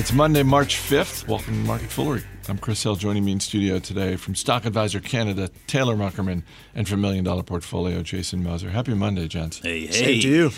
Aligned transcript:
It's 0.00 0.14
Monday, 0.14 0.42
March 0.42 0.76
5th. 0.76 1.28
Welcome 1.28 1.52
to 1.60 1.68
Market 1.68 1.90
Foolery. 1.90 2.22
I'm 2.48 2.56
Chris 2.56 2.82
Hill. 2.82 2.96
Joining 2.96 3.22
me 3.22 3.32
in 3.32 3.40
studio 3.40 3.78
today 3.78 4.16
from 4.16 4.34
Stock 4.34 4.64
Advisor 4.64 4.98
Canada, 4.98 5.50
Taylor 5.66 5.94
Muckerman, 5.94 6.42
and 6.74 6.88
from 6.88 7.02
Million 7.02 7.22
Dollar 7.22 7.42
Portfolio, 7.42 8.02
Jason 8.02 8.42
Moser. 8.42 8.70
Happy 8.70 8.94
Monday, 8.94 9.28
gents. 9.28 9.58
Hey, 9.58 9.80
hey. 9.84 9.92
Same 9.92 10.20
to 10.22 10.28
you. 10.28 10.50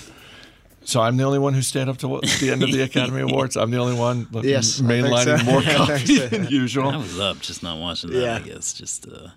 So 0.84 1.00
I'm 1.00 1.16
the 1.16 1.24
only 1.24 1.40
one 1.40 1.54
who 1.54 1.62
stayed 1.62 1.88
up 1.88 1.96
to 1.98 2.20
the 2.20 2.50
end 2.52 2.62
of 2.62 2.70
the 2.70 2.82
Academy 2.84 3.22
Awards. 3.22 3.56
I'm 3.56 3.72
the 3.72 3.78
only 3.78 3.96
one 3.98 4.28
Yes, 4.44 4.80
I 4.80 4.84
mainlining 4.84 5.38
so. 5.40 5.44
more 5.44 5.58
I 5.66 5.74
coffee 5.74 6.16
so, 6.18 6.26
than 6.28 6.46
usual. 6.46 6.90
I 6.90 6.96
was 6.98 7.18
up 7.18 7.40
just 7.40 7.64
not 7.64 7.80
watching 7.80 8.10
that, 8.10 8.22
Yeah. 8.22 8.36
I 8.36 8.40
guess. 8.42 8.72
Just 8.72 9.08
uh, 9.08 9.30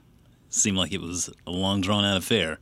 seemed 0.51 0.77
like 0.77 0.93
it 0.93 1.01
was 1.01 1.31
a 1.47 1.51
long 1.51 1.81
drawn 1.81 2.05
out 2.05 2.15
affair. 2.15 2.59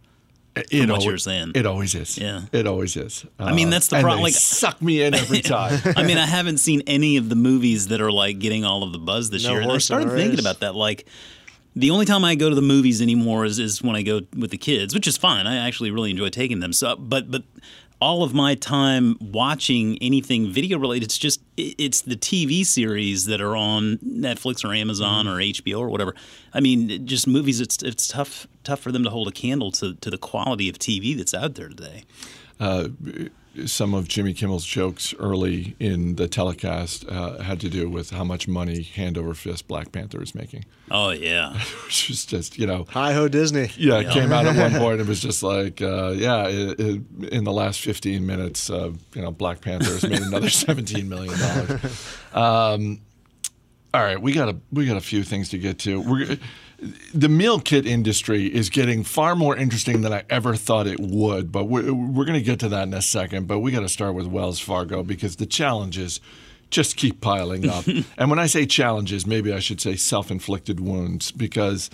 It 0.56 0.82
what 0.82 0.90
always- 0.92 1.06
you're 1.06 1.18
saying. 1.18 1.52
It 1.56 1.66
always 1.66 1.96
is. 1.96 2.18
Yeah. 2.18 2.42
It 2.52 2.68
always 2.68 2.96
is. 2.96 3.26
I 3.40 3.54
mean, 3.54 3.68
Uh, 3.68 3.72
that's 3.72 3.88
the 3.88 4.00
problem. 4.00 4.18
they 4.20 4.24
like- 4.26 4.34
suck 4.34 4.82
me 4.82 5.02
in 5.02 5.14
every 5.16 5.42
time. 5.56 5.82
I 5.96 6.04
mean, 6.04 6.18
I 6.18 6.26
haven't 6.28 6.60
seen 6.60 6.82
any 6.86 7.18
of 7.18 7.30
the 7.30 7.36
movies 7.36 7.88
that 7.88 8.02
are 8.02 8.12
like 8.12 8.38
getting 8.40 8.64
all 8.64 8.84
of 8.84 8.92
the 8.92 9.00
buzz 9.00 9.30
this 9.32 9.44
No 9.46 9.52
year. 9.54 9.62
And 9.62 9.72
I 9.72 9.78
started 9.80 10.10
thinking 10.10 10.32
race. 10.32 10.40
about 10.40 10.60
that. 10.60 10.76
Like, 10.76 11.06
the 11.76 11.90
only 11.90 12.06
time 12.06 12.24
I 12.24 12.36
go 12.36 12.50
to 12.50 12.56
the 12.56 12.62
movies 12.62 13.02
anymore 13.02 13.46
is, 13.46 13.58
is 13.58 13.82
when 13.82 13.96
I 13.96 14.04
go 14.04 14.22
with 14.38 14.52
the 14.52 14.58
kids, 14.60 14.94
which 14.94 15.08
is 15.08 15.18
fine. 15.18 15.48
I 15.48 15.56
actually 15.58 15.90
really 15.90 16.12
enjoy 16.12 16.30
taking 16.30 16.60
them. 16.60 16.72
So, 16.72 16.96
but 16.98 17.32
but 17.32 17.42
all 18.04 18.22
of 18.22 18.34
my 18.34 18.54
time 18.54 19.16
watching 19.22 19.98
anything 20.02 20.52
video 20.52 20.78
related, 20.78 21.06
it's 21.06 21.18
just 21.18 21.40
it's 21.56 22.02
the 22.02 22.18
TV 22.18 22.66
series 22.66 23.28
that 23.28 23.40
are 23.40 23.56
on 23.56 23.98
Netflix 24.00 24.66
or 24.66 24.74
Amazon 24.74 25.26
or 25.26 25.38
HBO 25.38 25.80
or 25.80 25.88
whatever. 25.88 26.14
I 26.54 26.60
mean, 26.60 27.08
just 27.08 27.28
movies. 27.28 27.62
It's 27.62 27.82
it's 27.82 28.10
tough 28.10 28.46
tough 28.66 28.82
for 28.82 28.92
them 28.92 29.06
to 29.06 29.10
hold 29.10 29.30
a 29.30 29.32
candle 29.32 29.72
to 29.72 29.96
to 29.96 30.10
the 30.10 30.18
quality 30.18 30.68
of 30.68 30.78
TV 30.78 31.16
that's 31.16 31.34
out 31.34 31.56
there 31.56 31.70
today. 31.70 32.04
uh, 32.60 32.90
some 33.66 33.94
of 33.94 34.08
Jimmy 34.08 34.34
Kimmel's 34.34 34.66
jokes 34.66 35.14
early 35.20 35.76
in 35.80 36.16
the 36.16 36.28
telecast 36.28 37.06
uh, 37.08 37.40
had 37.42 37.60
to 37.62 37.70
do 37.70 37.88
with 37.90 38.10
how 38.10 38.24
much 38.24 38.48
money 38.48 38.82
hand 38.82 39.18
over 39.18 39.34
fist 39.34 39.68
Black 39.68 39.92
Panther 39.92 40.22
is 40.24 40.34
making. 40.34 40.66
Oh 40.90 41.12
yeah. 41.12 41.54
Which 41.86 42.10
was 42.10 42.26
just, 42.26 42.58
you 42.58 42.66
know, 42.66 42.86
Hi 42.90 43.14
ho 43.14 43.28
Disney. 43.28 43.70
yeah, 43.78 44.00
it 44.00 44.04
Yeah. 44.08 44.14
came 44.14 44.32
out 44.32 44.46
at 44.46 44.56
one 44.72 44.80
point. 44.82 45.02
It 45.02 45.08
was 45.08 45.20
just 45.22 45.44
like, 45.44 45.82
uh, 45.82 46.14
yeah, 46.16 46.48
it, 46.48 46.80
it, 46.80 47.02
in 47.32 47.44
the 47.44 47.52
last 47.54 47.82
15 47.82 48.26
minutes, 48.26 48.70
uh, 48.70 48.92
you 49.14 49.22
know, 49.22 49.32
Black 49.32 49.62
Panther 49.62 49.86
has 49.92 50.04
made 50.04 50.22
another 50.22 50.50
17 50.50 51.08
million 51.08 51.38
dollars. 51.38 52.18
Um, 52.34 53.02
all 53.94 54.02
right, 54.02 54.20
we 54.20 54.34
got 54.34 54.50
a 54.50 54.58
we 54.72 54.88
got 54.88 54.98
a 54.98 55.02
few 55.02 55.22
things 55.24 55.50
to 55.50 55.60
get 55.60 55.78
to. 55.80 56.02
We're, 56.02 56.38
the 57.14 57.30
meal 57.30 57.60
kit 57.60 57.86
industry 57.86 58.48
is 58.48 58.70
getting 58.70 59.04
far 59.04 59.36
more 59.36 59.56
interesting 59.56 60.02
than 60.02 60.14
I 60.14 60.24
ever 60.30 60.56
thought 60.56 60.88
it 60.88 61.00
would, 61.00 61.52
but 61.52 61.66
we're, 61.66 61.94
we're 61.94 62.26
going 62.26 62.40
to 62.40 62.46
get 62.46 62.60
to 62.60 62.70
that 62.70 62.84
in 62.84 62.94
a 62.94 63.02
second. 63.02 63.48
But 63.48 63.60
we 63.60 63.72
got 63.72 63.82
to 63.82 63.90
start 63.90 64.16
with 64.16 64.28
Wells 64.28 64.60
Fargo 64.60 65.04
because 65.04 65.38
the 65.38 65.46
challenges 65.46 66.20
just 66.70 66.98
keep 66.98 67.22
piling 67.22 67.70
up. 67.70 67.86
and 68.18 68.30
when 68.30 68.40
I 68.40 68.48
say 68.48 68.66
challenges, 68.66 69.26
maybe 69.26 69.54
I 69.54 69.60
should 69.60 69.80
say 69.80 69.96
self 69.96 70.32
inflicted 70.32 70.80
wounds 70.80 71.32
because 71.32 71.90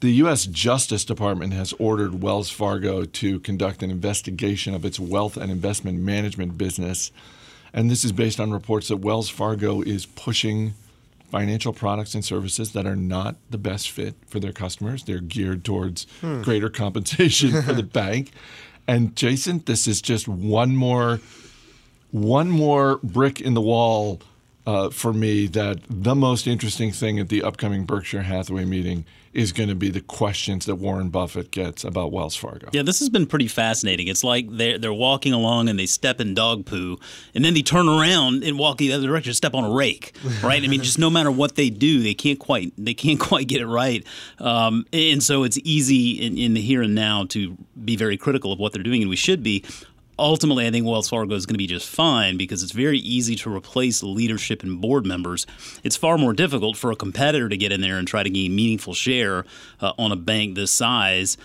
the 0.00 0.10
U.S. 0.10 0.44
Justice 0.44 1.04
Department 1.04 1.54
has 1.54 1.72
ordered 1.74 2.22
Wells 2.22 2.50
Fargo 2.50 3.04
to 3.04 3.40
conduct 3.40 3.82
an 3.82 3.90
investigation 3.90 4.74
of 4.74 4.84
its 4.84 5.00
wealth 5.00 5.36
and 5.36 5.50
investment 5.50 6.00
management 6.00 6.58
business. 6.58 7.10
And 7.72 7.90
this 7.90 8.04
is 8.04 8.12
based 8.12 8.38
on 8.38 8.52
reports 8.52 8.88
that 8.88 8.98
Wells 8.98 9.30
Fargo 9.30 9.82
is 9.82 10.06
pushing 10.06 10.74
financial 11.36 11.74
products 11.74 12.14
and 12.14 12.24
services 12.24 12.72
that 12.72 12.86
are 12.86 12.96
not 12.96 13.36
the 13.50 13.58
best 13.58 13.90
fit 13.90 14.14
for 14.26 14.40
their 14.40 14.52
customers. 14.52 15.04
They're 15.04 15.20
geared 15.20 15.66
towards 15.66 16.06
hmm. 16.22 16.40
greater 16.40 16.70
compensation 16.70 17.60
for 17.60 17.74
the 17.74 17.82
bank. 18.02 18.30
And 18.88 19.14
Jason, 19.14 19.62
this 19.66 19.86
is 19.86 20.00
just 20.00 20.26
one 20.26 20.74
more 20.74 21.20
one 22.10 22.48
more 22.48 23.00
brick 23.02 23.38
in 23.38 23.52
the 23.52 23.60
wall 23.60 24.22
uh, 24.66 24.90
for 24.90 25.12
me 25.12 25.46
that 25.46 25.78
the 25.88 26.14
most 26.14 26.46
interesting 26.46 26.92
thing 26.92 27.18
at 27.18 27.28
the 27.28 27.42
upcoming 27.42 27.84
Berkshire 27.84 28.22
Hathaway 28.22 28.64
meeting 28.64 29.04
is 29.32 29.52
going 29.52 29.68
to 29.68 29.74
be 29.74 29.90
the 29.90 30.00
questions 30.00 30.64
that 30.64 30.76
Warren 30.76 31.10
Buffett 31.10 31.50
gets 31.50 31.84
about 31.84 32.10
Wells 32.10 32.34
Fargo. 32.34 32.70
Yeah, 32.72 32.82
this 32.82 32.98
has 33.00 33.10
been 33.10 33.26
pretty 33.26 33.48
fascinating. 33.48 34.08
It's 34.08 34.24
like 34.24 34.46
they're 34.50 34.78
they're 34.78 34.94
walking 34.94 35.34
along 35.34 35.68
and 35.68 35.78
they 35.78 35.84
step 35.86 36.20
in 36.20 36.34
dog 36.34 36.64
poo, 36.64 36.98
and 37.34 37.44
then 37.44 37.52
they 37.52 37.62
turn 37.62 37.86
around 37.86 38.42
and 38.42 38.58
walk 38.58 38.78
the 38.78 38.92
other 38.92 39.06
direction, 39.06 39.34
step 39.34 39.54
on 39.54 39.62
a 39.62 39.70
rake, 39.70 40.16
right? 40.42 40.64
I 40.64 40.66
mean, 40.66 40.82
just 40.82 40.98
no 40.98 41.10
matter 41.10 41.30
what 41.30 41.54
they 41.54 41.68
do, 41.70 42.02
they 42.02 42.14
can't 42.14 42.38
quite 42.38 42.72
they 42.78 42.94
can't 42.94 43.20
quite 43.28 43.46
get 43.46 43.60
it 43.60 43.66
right, 43.66 44.04
um, 44.38 44.86
and 44.92 45.22
so 45.22 45.44
it's 45.44 45.58
easy 45.64 46.12
in, 46.12 46.38
in 46.38 46.54
the 46.54 46.60
here 46.60 46.82
and 46.82 46.94
now 46.94 47.26
to 47.26 47.56
be 47.84 47.94
very 47.94 48.16
critical 48.16 48.52
of 48.52 48.58
what 48.58 48.72
they're 48.72 48.82
doing, 48.82 49.02
and 49.02 49.10
we 49.10 49.16
should 49.16 49.42
be. 49.42 49.64
Ultimately, 50.18 50.66
I 50.66 50.70
think 50.70 50.86
Wells 50.86 51.10
Fargo 51.10 51.34
is 51.34 51.44
going 51.44 51.54
to 51.54 51.58
be 51.58 51.66
just 51.66 51.88
fine 51.88 52.36
because 52.36 52.62
it's 52.62 52.72
very 52.72 52.98
easy 52.98 53.36
to 53.36 53.54
replace 53.54 54.02
leadership 54.02 54.62
and 54.62 54.80
board 54.80 55.04
members. 55.04 55.46
It's 55.84 55.96
far 55.96 56.16
more 56.16 56.32
difficult 56.32 56.76
for 56.76 56.90
a 56.90 56.96
competitor 56.96 57.48
to 57.48 57.56
get 57.56 57.72
in 57.72 57.80
there 57.82 57.98
and 57.98 58.08
try 58.08 58.22
to 58.22 58.30
gain 58.30 58.54
meaningful 58.54 58.94
share 58.94 59.44
uh, 59.80 59.92
on 59.98 60.12
a 60.12 60.16
bank 60.16 60.54
this 60.54 60.70
size 60.70 61.36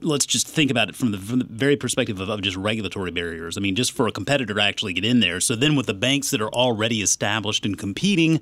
let's 0.00 0.26
just 0.26 0.46
think 0.48 0.70
about 0.70 0.88
it 0.88 0.94
from 0.94 1.12
the, 1.12 1.18
from 1.18 1.38
the 1.38 1.44
very 1.44 1.76
perspective 1.76 2.20
of, 2.20 2.28
of 2.28 2.42
just 2.42 2.56
regulatory 2.56 3.10
barriers. 3.10 3.56
I 3.56 3.60
mean, 3.60 3.74
just 3.74 3.92
for 3.92 4.06
a 4.06 4.12
competitor 4.12 4.54
to 4.54 4.62
actually 4.62 4.92
get 4.92 5.04
in 5.04 5.20
there. 5.20 5.40
So 5.40 5.54
then 5.54 5.76
with 5.76 5.86
the 5.86 5.94
banks 5.94 6.30
that 6.30 6.40
are 6.40 6.52
already 6.52 7.02
established 7.02 7.64
and 7.64 7.78
competing, 7.78 8.40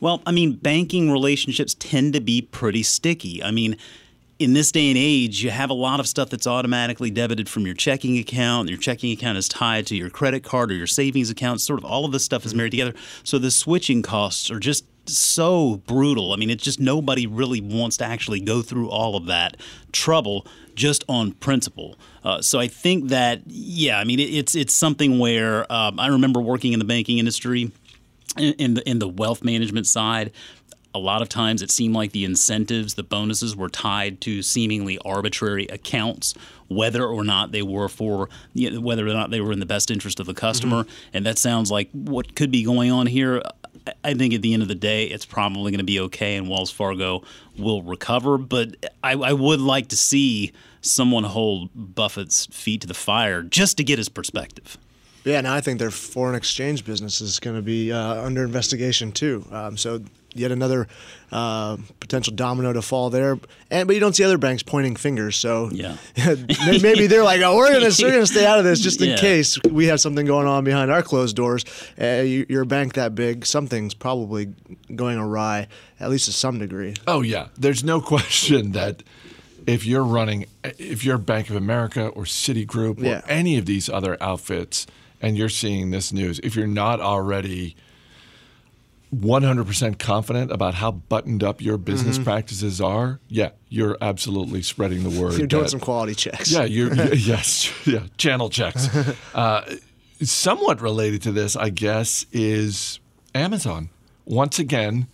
well, 0.00 0.22
I 0.26 0.32
mean, 0.32 0.54
banking 0.54 1.10
relationships 1.10 1.74
tend 1.74 2.14
to 2.14 2.20
be 2.20 2.42
pretty 2.42 2.82
sticky. 2.82 3.42
I 3.42 3.50
mean, 3.50 3.76
in 4.38 4.52
this 4.52 4.72
day 4.72 4.88
and 4.88 4.98
age, 4.98 5.44
you 5.44 5.50
have 5.50 5.70
a 5.70 5.74
lot 5.74 6.00
of 6.00 6.08
stuff 6.08 6.30
that's 6.30 6.46
automatically 6.46 7.10
debited 7.10 7.48
from 7.48 7.66
your 7.66 7.74
checking 7.74 8.18
account. 8.18 8.68
Your 8.68 8.78
checking 8.78 9.12
account 9.12 9.38
is 9.38 9.48
tied 9.48 9.86
to 9.88 9.96
your 9.96 10.10
credit 10.10 10.42
card 10.42 10.72
or 10.72 10.74
your 10.74 10.86
savings 10.86 11.30
account. 11.30 11.60
Sort 11.60 11.78
of 11.78 11.84
all 11.84 12.04
of 12.04 12.12
this 12.12 12.24
stuff 12.24 12.44
is 12.44 12.54
married 12.54 12.70
together. 12.70 12.94
So 13.22 13.38
the 13.38 13.50
switching 13.50 14.02
costs 14.02 14.50
are 14.50 14.58
just 14.58 14.84
so 15.08 15.82
brutal. 15.86 16.32
I 16.32 16.36
mean, 16.36 16.50
it's 16.50 16.64
just 16.64 16.80
nobody 16.80 17.26
really 17.26 17.60
wants 17.60 17.96
to 17.98 18.04
actually 18.04 18.40
go 18.40 18.62
through 18.62 18.88
all 18.88 19.16
of 19.16 19.26
that 19.26 19.56
trouble 19.92 20.46
just 20.74 21.04
on 21.08 21.32
principle. 21.32 21.96
Uh, 22.24 22.40
so 22.42 22.58
I 22.58 22.66
think 22.66 23.10
that, 23.10 23.42
yeah, 23.46 23.98
I 23.98 24.04
mean, 24.04 24.18
it's 24.18 24.54
it's 24.54 24.74
something 24.74 25.18
where 25.18 25.70
um, 25.72 26.00
I 26.00 26.08
remember 26.08 26.40
working 26.40 26.72
in 26.72 26.78
the 26.78 26.84
banking 26.84 27.18
industry, 27.18 27.70
in, 28.36 28.54
in 28.54 28.74
the 28.74 28.88
in 28.88 28.98
the 28.98 29.08
wealth 29.08 29.44
management 29.44 29.86
side. 29.86 30.32
A 30.94 30.98
lot 30.98 31.22
of 31.22 31.28
times 31.28 31.60
it 31.60 31.70
seemed 31.72 31.94
like 31.94 32.12
the 32.12 32.24
incentives, 32.24 32.94
the 32.94 33.02
bonuses 33.02 33.56
were 33.56 33.68
tied 33.68 34.20
to 34.22 34.42
seemingly 34.42 34.96
arbitrary 35.04 35.66
accounts, 35.66 36.34
whether 36.68 37.04
or 37.04 37.24
not 37.24 37.50
they 37.50 37.62
were 37.62 37.88
for, 37.88 38.28
you 38.52 38.70
know, 38.70 38.80
whether 38.80 39.04
or 39.06 39.12
not 39.12 39.30
they 39.30 39.40
were 39.40 39.50
in 39.52 39.58
the 39.58 39.66
best 39.66 39.90
interest 39.90 40.20
of 40.20 40.26
the 40.26 40.34
customer. 40.34 40.86
And 41.12 41.26
that 41.26 41.36
sounds 41.38 41.70
like 41.70 41.90
what 41.92 42.36
could 42.36 42.50
be 42.52 42.62
going 42.62 42.92
on 42.92 43.06
here. 43.06 43.42
I- 43.44 43.50
I 44.02 44.14
think 44.14 44.32
at 44.32 44.40
the 44.40 44.54
end 44.54 44.62
of 44.62 44.68
the 44.68 44.74
day, 44.74 45.04
it's 45.04 45.26
probably 45.26 45.70
going 45.70 45.78
to 45.78 45.84
be 45.84 46.00
okay, 46.00 46.36
and 46.36 46.48
Wells 46.48 46.70
Fargo 46.70 47.22
will 47.58 47.82
recover. 47.82 48.38
But 48.38 48.76
I, 49.02 49.12
I 49.12 49.34
would 49.34 49.60
like 49.60 49.88
to 49.88 49.96
see 49.96 50.52
someone 50.80 51.24
hold 51.24 51.68
Buffett's 51.74 52.46
feet 52.46 52.80
to 52.82 52.86
the 52.86 52.94
fire 52.94 53.42
just 53.42 53.76
to 53.76 53.84
get 53.84 53.98
his 53.98 54.08
perspective. 54.08 54.78
Yeah, 55.24 55.36
and 55.38 55.46
I 55.48 55.60
think 55.60 55.78
their 55.80 55.90
foreign 55.90 56.34
exchange 56.34 56.84
business 56.86 57.20
is 57.20 57.38
going 57.40 57.56
to 57.56 57.62
be 57.62 57.92
uh, 57.92 58.24
under 58.24 58.42
investigation 58.44 59.12
too. 59.12 59.44
Um, 59.50 59.76
so 59.76 60.02
yet 60.34 60.50
another 60.52 60.86
uh, 61.32 61.76
potential 62.00 62.34
domino 62.34 62.72
to 62.72 62.82
fall 62.82 63.10
there. 63.10 63.38
And 63.70 63.86
but 63.86 63.94
you 63.94 64.00
don't 64.00 64.14
see 64.14 64.24
other 64.24 64.38
banks 64.38 64.62
pointing 64.62 64.96
fingers. 64.96 65.36
So 65.36 65.70
Yeah. 65.72 65.96
maybe 66.82 67.06
they're 67.06 67.24
like, 67.24 67.40
oh, 67.42 67.56
we're 67.56 67.72
gonna 67.72 67.90
we're 68.00 68.10
gonna 68.12 68.26
stay 68.26 68.46
out 68.46 68.58
of 68.58 68.64
this 68.64 68.80
just 68.80 69.00
in 69.00 69.10
Yeah. 69.10 69.16
case 69.16 69.58
we 69.70 69.86
have 69.86 70.00
something 70.00 70.26
going 70.26 70.46
on 70.46 70.64
behind 70.64 70.90
our 70.90 71.02
closed 71.02 71.36
doors. 71.36 71.64
Uh, 72.00 72.22
you, 72.22 72.46
you're 72.48 72.62
a 72.62 72.66
bank 72.66 72.94
that 72.94 73.14
big, 73.14 73.46
something's 73.46 73.94
probably 73.94 74.52
going 74.94 75.18
awry, 75.18 75.66
at 76.00 76.10
least 76.10 76.26
to 76.26 76.32
some 76.32 76.58
degree. 76.58 76.94
Oh 77.06 77.22
yeah, 77.22 77.48
there's 77.58 77.82
no 77.84 78.00
question 78.00 78.72
that 78.72 79.02
if 79.66 79.86
you're 79.86 80.04
running, 80.04 80.44
if 80.78 81.04
you're 81.04 81.16
Bank 81.18 81.48
of 81.48 81.56
America 81.56 82.08
or 82.08 82.24
Citigroup 82.24 83.00
or 83.00 83.04
Yeah. 83.04 83.20
any 83.26 83.56
of 83.56 83.64
these 83.66 83.88
other 83.88 84.16
outfits, 84.22 84.86
and 85.22 85.38
you're 85.38 85.48
seeing 85.48 85.90
this 85.90 86.12
news, 86.12 86.38
if 86.42 86.54
you're 86.54 86.66
not 86.66 87.00
already 87.00 87.74
100% 89.20 89.98
confident 89.98 90.50
about 90.50 90.74
how 90.74 90.90
buttoned 90.92 91.42
up 91.44 91.60
your 91.60 91.78
business 91.78 92.18
practices 92.18 92.80
are, 92.80 93.20
yeah, 93.28 93.50
you're 93.68 93.96
absolutely 94.00 94.62
spreading 94.62 95.02
the 95.02 95.20
word. 95.20 95.34
You're 95.38 95.46
doing 95.46 95.64
that- 95.64 95.70
some 95.70 95.80
quality 95.80 96.14
checks. 96.14 96.50
yeah, 96.52 96.64
you're, 96.64 96.92
yes, 97.14 97.70
yeah, 97.86 98.06
channel 98.16 98.50
checks. 98.50 98.88
Uh, 99.34 99.62
somewhat 100.22 100.80
related 100.80 101.20
to 101.22 101.32
this, 101.32 101.56
I 101.56 101.70
guess, 101.70 102.24
is 102.32 103.00
Amazon. 103.34 103.90
Once 104.24 104.58
again, 104.60 105.08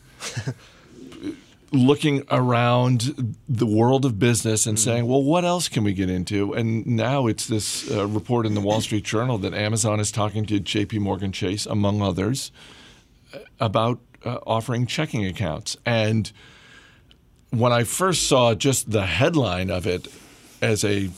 looking 1.72 2.22
around 2.30 3.34
the 3.48 3.66
world 3.66 4.04
of 4.04 4.18
business 4.18 4.66
and 4.66 4.78
saying, 4.78 5.06
well, 5.06 5.22
what 5.22 5.44
else 5.44 5.68
can 5.68 5.84
we 5.84 5.92
get 5.94 6.10
into? 6.10 6.52
And 6.52 6.84
now 6.86 7.26
it's 7.28 7.46
this 7.46 7.90
uh, 7.90 8.06
report 8.08 8.44
in 8.44 8.54
the 8.54 8.60
Wall 8.60 8.80
Street 8.80 9.04
Journal 9.04 9.38
that 9.38 9.54
Amazon 9.54 10.00
is 10.00 10.10
talking 10.10 10.44
to 10.46 10.60
JP 10.60 10.98
Morgan 11.00 11.30
Chase, 11.32 11.66
among 11.66 12.02
others, 12.02 12.50
about 13.58 14.00
uh, 14.24 14.38
offering 14.46 14.86
checking 14.86 15.24
accounts. 15.24 15.76
And 15.86 16.30
when 17.50 17.72
I 17.72 17.84
first 17.84 18.26
saw 18.28 18.54
just 18.54 18.90
the 18.90 19.06
headline 19.06 19.70
of 19.70 19.86
it 19.86 20.08
as 20.62 20.84
a 20.84 21.10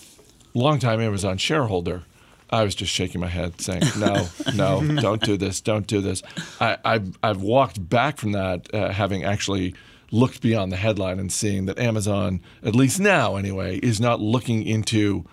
longtime 0.54 1.00
Amazon 1.00 1.38
shareholder, 1.38 2.02
I 2.50 2.64
was 2.64 2.74
just 2.74 2.92
shaking 2.92 3.20
my 3.20 3.28
head, 3.28 3.60
saying, 3.60 3.82
"No, 3.98 4.28
no, 4.54 5.00
don't 5.00 5.22
do 5.22 5.36
this, 5.38 5.60
don't 5.60 5.86
do 5.86 6.00
this." 6.02 6.22
I, 6.60 6.76
I've 6.84 7.16
I've 7.22 7.40
walked 7.40 7.88
back 7.88 8.18
from 8.18 8.32
that, 8.32 8.72
uh, 8.74 8.90
having 8.90 9.24
actually 9.24 9.74
looked 10.10 10.42
beyond 10.42 10.70
the 10.70 10.76
headline 10.76 11.18
and 11.18 11.32
seeing 11.32 11.64
that 11.66 11.78
Amazon, 11.78 12.42
at 12.62 12.76
least 12.76 13.00
now 13.00 13.36
anyway, 13.36 13.78
is 13.78 13.98
not 13.98 14.20
looking 14.20 14.62
into 14.62 15.24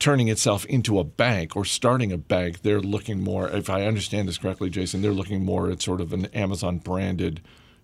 turning 0.00 0.28
itself 0.28 0.64
into 0.64 0.98
a 0.98 1.04
bank 1.04 1.54
or 1.54 1.64
starting 1.64 2.10
a 2.10 2.18
bank. 2.18 2.62
They're 2.62 2.80
looking 2.80 3.22
more, 3.22 3.48
if 3.48 3.70
I 3.70 3.84
understand 3.84 4.26
this 4.26 4.38
correctly, 4.38 4.70
Jason, 4.70 5.02
they're 5.02 5.12
looking 5.12 5.44
more 5.44 5.70
at 5.70 5.82
sort 5.82 6.00
of 6.00 6.12
an 6.12 6.26
Amazon 6.26 6.78
branded 6.78 7.40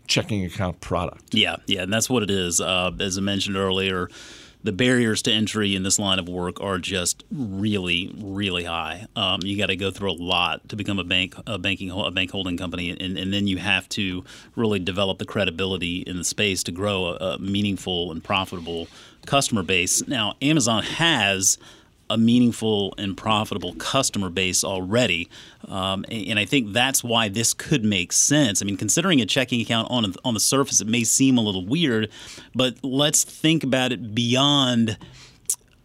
checking 0.07 0.45
account 0.45 0.81
product. 0.81 1.35
Yeah, 1.35 1.57
yeah, 1.67 1.83
and 1.83 1.93
that's 1.93 2.09
what 2.09 2.23
it 2.23 2.31
is. 2.31 2.61
Uh, 2.61 2.91
as 2.99 3.19
I 3.19 3.21
mentioned 3.21 3.57
earlier, 3.57 4.09
the 4.63 4.73
barriers 4.73 5.23
to 5.23 5.33
entry 5.33 5.77
in 5.77 5.83
this 5.83 5.99
line 5.99 6.19
of 6.19 6.29
work 6.29 6.61
are 6.61 6.79
just 6.79 7.23
really, 7.31 8.13
really 8.19 8.65
high. 8.65 9.07
Um, 9.15 9.41
you 9.43 9.59
got 9.59 9.67
to 9.67 9.77
go 9.77 9.91
through 9.91 10.13
a 10.13 10.19
lot 10.21 10.69
to 10.71 10.77
become 10.77 10.99
a 10.99 11.05
bank, 11.05 11.35
a 11.47 11.59
banking, 11.59 11.91
a 11.91 12.11
bank 12.11 12.31
holding 12.31 12.57
company, 12.57 12.91
and, 12.91 13.17
and, 13.17 13.33
then 13.33 13.47
you 13.47 13.59
have 13.59 13.89
to 13.91 14.25
really 14.57 14.79
develop 14.79 15.19
the 15.19 15.25
credibility 15.25 15.99
in 15.99 16.17
the 16.17 16.25
space 16.25 16.63
to 16.65 16.73
grow 16.73 17.07
a, 17.07 17.15
a 17.15 17.39
meaningful 17.39 18.11
and 18.11 18.25
profitable 18.25 18.89
customer 19.27 19.63
base. 19.63 20.07
Now, 20.09 20.35
Amazon 20.41 20.83
has 20.83 21.59
a 22.09 22.17
meaningful 22.17 22.95
and 22.99 23.17
profitable 23.17 23.75
customer 23.75 24.31
base 24.31 24.63
already. 24.63 25.29
Um, 25.69 26.05
and 26.11 26.39
I 26.39 26.45
think 26.45 26.73
that's 26.73 27.03
why 27.03 27.29
this 27.29 27.53
could 27.55 27.85
make 27.85 28.13
sense. 28.13 28.63
I 28.63 28.65
mean, 28.65 28.77
considering 28.77 29.21
a 29.21 29.27
checking 29.27 29.61
account 29.61 29.89
on, 29.91 30.15
on 30.25 30.35
the 30.35 30.41
surface, 30.41 30.81
it 30.81 30.87
may 30.87 31.05
seem 31.05 31.39
a 31.39 31.41
little 31.41 31.67
weird, 31.67 32.11
but 32.55 32.77
let's 32.83 33.25
think 33.25 33.65
about 33.65 33.93
it 33.93 34.15
beyond 34.15 34.97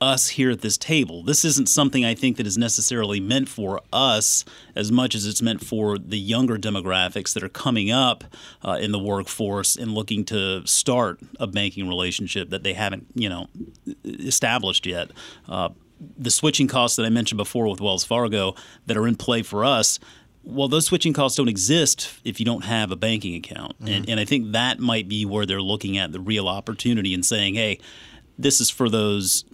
us 0.02 0.30
here 0.30 0.50
at 0.50 0.62
this 0.62 0.78
table. 0.78 1.22
This 1.22 1.46
isn't 1.46 1.70
something 1.70 2.04
I 2.04 2.16
think 2.16 2.38
that 2.38 2.48
is 2.48 2.58
necessarily 2.58 3.20
meant 3.20 3.48
for 3.48 3.80
us 3.94 4.44
as 4.76 4.92
much 4.92 5.14
as 5.14 5.28
it's 5.28 5.44
meant 5.44 5.64
for 5.64 6.00
the 6.00 6.18
younger 6.18 6.58
demographics 6.58 7.34
that 7.36 7.44
are 7.44 7.50
coming 7.50 7.92
up 7.92 8.24
uh, 8.66 8.80
in 8.82 8.92
the 8.92 9.00
workforce 9.00 9.76
and 9.76 9.94
looking 9.94 10.26
to 10.26 10.66
start 10.66 11.20
a 11.40 11.46
banking 11.46 11.88
relationship 11.88 12.50
that 12.50 12.64
they 12.64 12.74
haven't, 12.74 13.06
you 13.14 13.30
know, 13.30 13.48
established 14.04 14.88
yet. 14.88 15.12
Uh, 15.48 15.70
the 16.18 16.32
switching 16.32 16.68
costs 16.68 16.98
that 16.98 17.06
I 17.06 17.10
mentioned 17.10 17.38
before 17.38 17.68
with 17.70 17.80
Wells 17.80 18.04
Fargo 18.04 18.56
that 18.88 18.98
are 18.98 19.08
in 19.08 19.16
play 19.16 19.44
for 19.44 19.64
us, 19.64 20.00
well, 20.44 20.68
those 20.68 20.88
switching 20.88 21.14
costs 21.14 21.38
don't 21.38 21.48
exist 21.48 22.14
if 22.24 22.40
you 22.40 22.46
don't 22.46 22.66
have 22.66 22.92
a 22.92 22.96
banking 22.96 23.36
account. 23.36 23.78
Mm-hmm. 23.80 23.94
And, 23.94 24.10
and 24.10 24.20
I 24.20 24.26
think 24.26 24.54
that 24.54 24.80
might 24.80 25.08
be 25.08 25.26
where 25.26 25.46
they're 25.46 25.62
looking 25.62 25.98
at 25.98 26.12
the 26.12 26.20
real 26.20 26.48
opportunity 26.48 27.14
and 27.14 27.26
saying, 27.26 27.56
hey, 27.56 27.80
this 28.40 28.60
is 28.60 28.70
for 28.70 28.90
those 28.90 29.46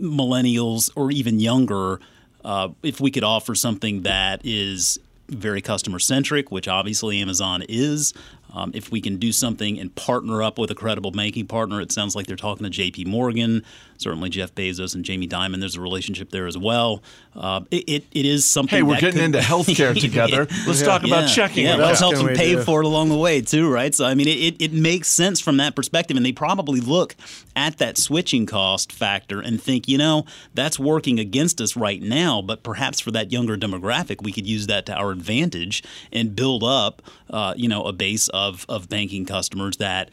millennials 0.00 0.90
or 0.96 1.10
even 1.12 1.38
younger. 1.38 2.00
Uh, 2.44 2.70
if 2.82 3.00
we 3.00 3.10
could 3.12 3.22
offer 3.22 3.54
something 3.54 4.02
that 4.02 4.40
is 4.42 4.98
very 5.28 5.62
customer 5.62 6.00
centric, 6.00 6.50
which 6.50 6.66
obviously 6.66 7.20
Amazon 7.20 7.62
is, 7.68 8.12
um, 8.52 8.70
if 8.74 8.90
we 8.90 9.00
can 9.00 9.16
do 9.16 9.32
something 9.32 9.78
and 9.78 9.94
partner 9.94 10.42
up 10.42 10.58
with 10.58 10.70
a 10.70 10.74
credible 10.74 11.10
banking 11.10 11.46
partner, 11.46 11.80
it 11.80 11.92
sounds 11.92 12.14
like 12.14 12.26
they're 12.26 12.36
talking 12.36 12.64
to 12.64 12.70
J.P. 12.70 13.06
Morgan, 13.06 13.64
certainly 13.96 14.28
Jeff 14.28 14.54
Bezos 14.54 14.94
and 14.94 15.04
Jamie 15.04 15.28
Dimon. 15.28 15.60
There's 15.60 15.76
a 15.76 15.80
relationship 15.80 16.30
there 16.30 16.46
as 16.46 16.58
well. 16.58 17.02
Uh, 17.34 17.62
it, 17.70 17.84
it, 17.88 18.04
it 18.12 18.26
is 18.26 18.44
something. 18.46 18.76
Hey, 18.76 18.82
we're 18.82 19.00
getting 19.00 19.22
into 19.22 19.38
healthcare 19.40 19.98
together. 19.98 20.46
Let's 20.66 20.80
yeah. 20.80 20.86
talk 20.86 21.04
about 21.04 21.22
yeah. 21.22 21.34
checking. 21.34 21.64
Yeah, 21.64 21.76
let's 21.76 22.00
help 22.00 22.16
them 22.16 22.28
pay 22.28 22.54
do? 22.54 22.62
for 22.62 22.80
it 22.80 22.84
along 22.86 23.08
the 23.08 23.16
way 23.16 23.40
too, 23.40 23.70
right? 23.70 23.94
So 23.94 24.04
I 24.04 24.14
mean, 24.14 24.28
it, 24.28 24.60
it 24.60 24.72
makes 24.72 25.08
sense 25.08 25.40
from 25.40 25.56
that 25.58 25.74
perspective, 25.74 26.16
and 26.16 26.24
they 26.26 26.32
probably 26.32 26.80
look 26.80 27.16
at 27.56 27.78
that 27.78 27.98
switching 27.98 28.46
cost 28.46 28.92
factor 28.92 29.40
and 29.40 29.62
think, 29.62 29.88
you 29.88 29.98
know, 29.98 30.24
that's 30.54 30.78
working 30.78 31.18
against 31.18 31.60
us 31.60 31.76
right 31.76 32.02
now, 32.02 32.42
but 32.42 32.62
perhaps 32.62 33.00
for 33.00 33.10
that 33.10 33.32
younger 33.32 33.56
demographic, 33.56 34.22
we 34.22 34.32
could 34.32 34.46
use 34.46 34.66
that 34.66 34.86
to 34.86 34.94
our 34.94 35.10
advantage 35.10 35.82
and 36.12 36.34
build 36.34 36.62
up, 36.64 37.02
uh, 37.30 37.54
you 37.56 37.68
know, 37.68 37.84
a 37.84 37.92
base 37.92 38.28
of 38.28 38.41
of 38.68 38.88
banking 38.88 39.24
customers 39.24 39.76
that 39.78 40.10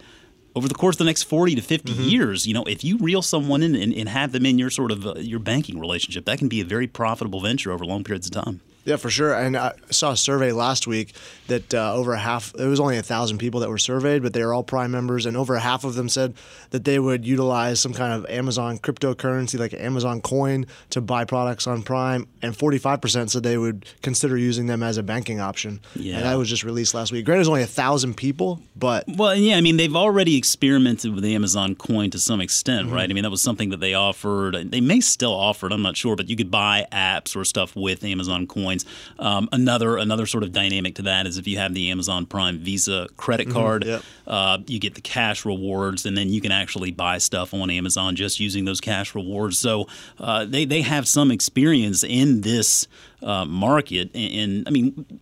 over 0.55 0.67
the 0.67 0.75
course 0.75 0.95
of 0.95 0.99
the 0.99 1.05
next 1.05 1.23
40 1.23 1.55
to 1.55 1.61
50 1.61 1.91
mm-hmm. 1.91 2.03
years, 2.03 2.47
you 2.47 2.53
know, 2.53 2.63
if 2.63 2.83
you 2.83 2.97
reel 2.97 3.21
someone 3.21 3.61
in 3.63 3.75
and, 3.75 3.93
and 3.93 4.09
have 4.09 4.31
them 4.31 4.45
in 4.45 4.57
your 4.57 4.69
sort 4.69 4.91
of 4.91 5.05
uh, 5.05 5.13
your 5.17 5.39
banking 5.39 5.79
relationship, 5.79 6.25
that 6.25 6.37
can 6.37 6.47
be 6.47 6.61
a 6.61 6.65
very 6.65 6.87
profitable 6.87 7.39
venture 7.41 7.71
over 7.71 7.85
long 7.85 8.03
periods 8.03 8.27
of 8.27 8.33
time. 8.33 8.61
Yeah, 8.85 8.95
for 8.95 9.09
sure. 9.09 9.33
And 9.33 9.57
I 9.57 9.73
saw 9.91 10.11
a 10.11 10.17
survey 10.17 10.51
last 10.51 10.87
week 10.87 11.13
that 11.47 11.73
uh, 11.73 11.93
over 11.93 12.15
half, 12.15 12.55
it 12.55 12.65
was 12.65 12.79
only 12.79 12.97
a 12.97 13.03
thousand 13.03 13.37
people 13.37 13.59
that 13.59 13.69
were 13.69 13.77
surveyed, 13.77 14.23
but 14.23 14.33
they 14.33 14.43
were 14.43 14.53
all 14.53 14.63
Prime 14.63 14.91
members, 14.91 15.25
and 15.25 15.35
over 15.35 15.57
half 15.57 15.83
of 15.83 15.95
them 15.95 16.07
said 16.07 16.33
that 16.71 16.85
they 16.85 16.97
would 16.97 17.25
utilize 17.25 17.79
some 17.79 17.93
kind 17.93 18.13
of 18.13 18.29
Amazon 18.29 18.77
cryptocurrency, 18.79 19.59
like 19.59 19.73
Amazon 19.73 20.21
coin, 20.21 20.65
to 20.91 21.01
buy 21.01 21.25
products 21.25 21.67
on 21.67 21.83
Prime, 21.83 22.27
and 22.41 22.55
45% 22.55 23.29
said 23.29 23.43
they 23.43 23.57
would 23.57 23.85
consider 24.01 24.37
using 24.37 24.67
them 24.67 24.81
as 24.81 24.97
a 24.97 25.03
banking 25.03 25.39
option. 25.39 25.81
Yeah. 25.95 26.17
And 26.17 26.25
that 26.25 26.35
was 26.35 26.49
just 26.49 26.63
released 26.63 26.93
last 26.93 27.11
week. 27.11 27.25
Granted, 27.25 27.39
it 27.39 27.41
was 27.41 27.49
only 27.49 27.63
a 27.63 27.67
thousand 27.67 28.15
people, 28.15 28.61
but. 28.75 29.05
Well, 29.07 29.35
yeah, 29.35 29.57
I 29.57 29.61
mean, 29.61 29.77
they've 29.77 29.95
already 29.95 30.37
experimented 30.37 31.13
with 31.13 31.25
Amazon 31.25 31.75
coin 31.75 32.09
to 32.11 32.19
some 32.19 32.41
extent, 32.41 32.87
mm-hmm. 32.87 32.95
right? 32.95 33.09
I 33.09 33.13
mean, 33.13 33.23
that 33.23 33.31
was 33.31 33.41
something 33.41 33.69
that 33.69 33.79
they 33.79 33.93
offered. 33.93 34.71
They 34.71 34.81
may 34.81 34.99
still 35.01 35.33
offer 35.33 35.67
it, 35.67 35.73
I'm 35.73 35.81
not 35.81 35.97
sure, 35.97 36.15
but 36.15 36.29
you 36.29 36.35
could 36.35 36.51
buy 36.51 36.87
apps 36.91 37.35
or 37.35 37.43
stuff 37.43 37.75
with 37.75 38.03
Amazon 38.03 38.47
coins. 38.69 38.85
Um, 39.17 39.49
another 39.51 39.97
another 39.97 40.25
sort 40.25 40.43
of 40.43 40.51
dynamic 40.51 40.95
to 40.95 41.01
that 41.03 41.25
is 41.25 41.37
if 41.37 41.47
you 41.47 41.57
have 41.57 41.73
the 41.73 41.89
Amazon 41.89 42.25
Prime 42.25 42.59
Visa 42.59 43.07
credit 43.17 43.47
mm-hmm. 43.47 43.57
card, 43.57 43.81
mm-hmm, 43.83 43.91
yep. 43.91 44.03
uh, 44.27 44.59
you 44.67 44.79
get 44.79 44.95
the 44.95 45.01
cash 45.01 45.45
rewards, 45.45 46.05
and 46.05 46.17
then 46.17 46.29
you 46.29 46.41
can 46.41 46.51
actually 46.51 46.91
buy 46.91 47.17
stuff 47.17 47.53
on 47.53 47.69
Amazon 47.69 48.15
just 48.15 48.39
using 48.39 48.65
those 48.65 48.81
cash 48.81 49.15
rewards. 49.15 49.59
So 49.59 49.87
uh, 50.19 50.45
they 50.45 50.65
they 50.65 50.81
have 50.81 51.07
some 51.07 51.31
experience 51.31 52.03
in 52.03 52.41
this 52.41 52.87
uh, 53.21 53.45
market, 53.45 54.11
and, 54.13 54.33
and 54.33 54.67
I 54.67 54.71
mean 54.71 55.19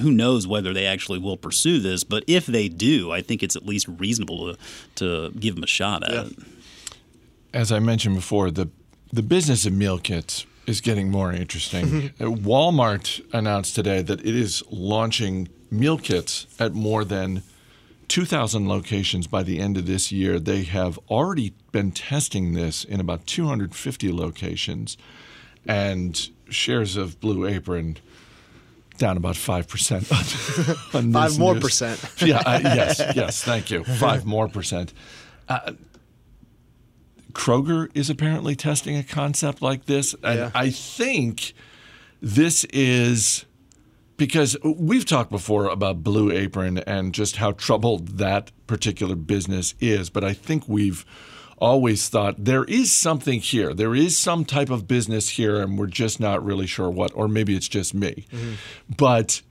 who 0.00 0.10
knows 0.10 0.44
whether 0.44 0.72
they 0.72 0.86
actually 0.86 1.20
will 1.20 1.36
pursue 1.36 1.78
this, 1.78 2.02
but 2.02 2.24
if 2.26 2.46
they 2.46 2.68
do, 2.68 3.12
I 3.12 3.22
think 3.22 3.44
it's 3.44 3.54
at 3.54 3.64
least 3.64 3.86
reasonable 3.86 4.52
to, 4.52 4.58
to 4.96 5.30
give 5.38 5.54
them 5.54 5.62
a 5.62 5.68
shot 5.68 6.02
at 6.02 6.12
yeah. 6.12 6.22
it. 6.22 6.32
As 7.52 7.70
I 7.70 7.78
mentioned 7.78 8.16
before, 8.16 8.50
the 8.50 8.68
the 9.12 9.22
business 9.22 9.64
of 9.64 9.72
meal 9.72 10.00
kits 10.00 10.44
is 10.66 10.80
getting 10.80 11.10
more 11.10 11.32
interesting. 11.32 12.12
Uh, 12.20 12.24
Walmart 12.26 13.20
announced 13.32 13.74
today 13.74 14.02
that 14.02 14.20
it 14.20 14.34
is 14.36 14.62
launching 14.70 15.48
meal 15.70 15.98
kits 15.98 16.46
at 16.58 16.72
more 16.74 17.04
than 17.04 17.42
2,000 18.08 18.68
locations 18.68 19.26
by 19.26 19.42
the 19.42 19.58
end 19.58 19.76
of 19.76 19.86
this 19.86 20.12
year. 20.12 20.38
They 20.38 20.62
have 20.64 20.98
already 21.10 21.54
been 21.72 21.90
testing 21.90 22.52
this 22.52 22.84
in 22.84 23.00
about 23.00 23.26
250 23.26 24.12
locations, 24.12 24.96
and 25.66 26.28
shares 26.50 26.96
of 26.96 27.18
Blue 27.20 27.46
Apron 27.46 27.96
down 28.98 29.16
about 29.16 29.34
5% 29.34 30.94
on, 30.94 31.06
on 31.06 31.12
Five 31.12 31.38
more 31.38 31.54
news. 31.54 31.62
percent. 31.64 32.14
yeah, 32.20 32.42
uh, 32.46 32.60
yes, 32.62 33.00
yes, 33.16 33.42
thank 33.42 33.70
you. 33.70 33.82
Five 33.84 34.24
more 34.24 34.48
percent. 34.48 34.92
Uh, 35.48 35.72
Kroger 37.34 37.90
is 37.94 38.08
apparently 38.08 38.56
testing 38.56 38.96
a 38.96 39.02
concept 39.02 39.60
like 39.60 39.86
this. 39.86 40.14
And 40.22 40.38
yeah. 40.38 40.50
I 40.54 40.70
think 40.70 41.52
this 42.22 42.64
is 42.64 43.44
because 44.16 44.56
we've 44.64 45.04
talked 45.04 45.30
before 45.30 45.66
about 45.66 46.02
Blue 46.02 46.30
Apron 46.30 46.78
and 46.78 47.12
just 47.12 47.36
how 47.36 47.52
troubled 47.52 48.18
that 48.18 48.52
particular 48.66 49.16
business 49.16 49.74
is. 49.80 50.08
But 50.08 50.24
I 50.24 50.32
think 50.32 50.68
we've 50.68 51.04
always 51.58 52.08
thought 52.08 52.44
there 52.44 52.64
is 52.64 52.92
something 52.92 53.40
here. 53.40 53.74
There 53.74 53.94
is 53.94 54.16
some 54.18 54.44
type 54.44 54.70
of 54.70 54.86
business 54.86 55.30
here, 55.30 55.60
and 55.60 55.78
we're 55.78 55.86
just 55.86 56.20
not 56.20 56.44
really 56.44 56.66
sure 56.66 56.90
what, 56.90 57.12
or 57.14 57.28
maybe 57.28 57.56
it's 57.56 57.68
just 57.68 57.94
me. 57.94 58.26
Mm-hmm. 58.32 58.54
But 58.96 59.42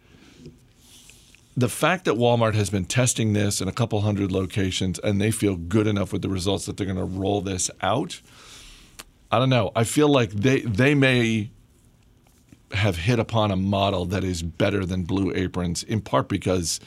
the 1.55 1.69
fact 1.69 2.05
that 2.05 2.15
Walmart 2.15 2.55
has 2.55 2.69
been 2.69 2.86
testing 2.86 3.33
this 3.33 3.62
in 3.62 3.67
a 3.67 3.72
couple 3.72 4.01
hundred 4.01 4.31
locations 4.31 5.00
and 5.00 5.22
they 5.22 5.31
feel 5.31 5.55
good 5.55 5.88
enough 5.88 6.12
with 6.12 6.22
the 6.22 6.29
results 6.29 6.65
that 6.65 6.77
they're 6.77 6.88
going 6.88 6.98
to 6.98 7.03
roll 7.03 7.41
this 7.41 7.69
out, 7.81 8.22
I 9.31 9.39
don't 9.39 9.50
know. 9.50 9.72
I 9.75 9.83
feel 9.83 10.10
like 10.10 10.31
they 10.31 10.62
they 10.62 10.95
may 10.95 11.51
have 12.72 12.98
hit 12.98 13.19
upon 13.19 13.51
a 13.51 13.55
model 13.55 14.05
that 14.05 14.24
is 14.24 14.41
better 14.41 14.86
than 14.86 15.03
Blue 15.03 15.31
Aprons, 15.36 15.83
in 15.83 16.01
part 16.01 16.27
because 16.27 16.79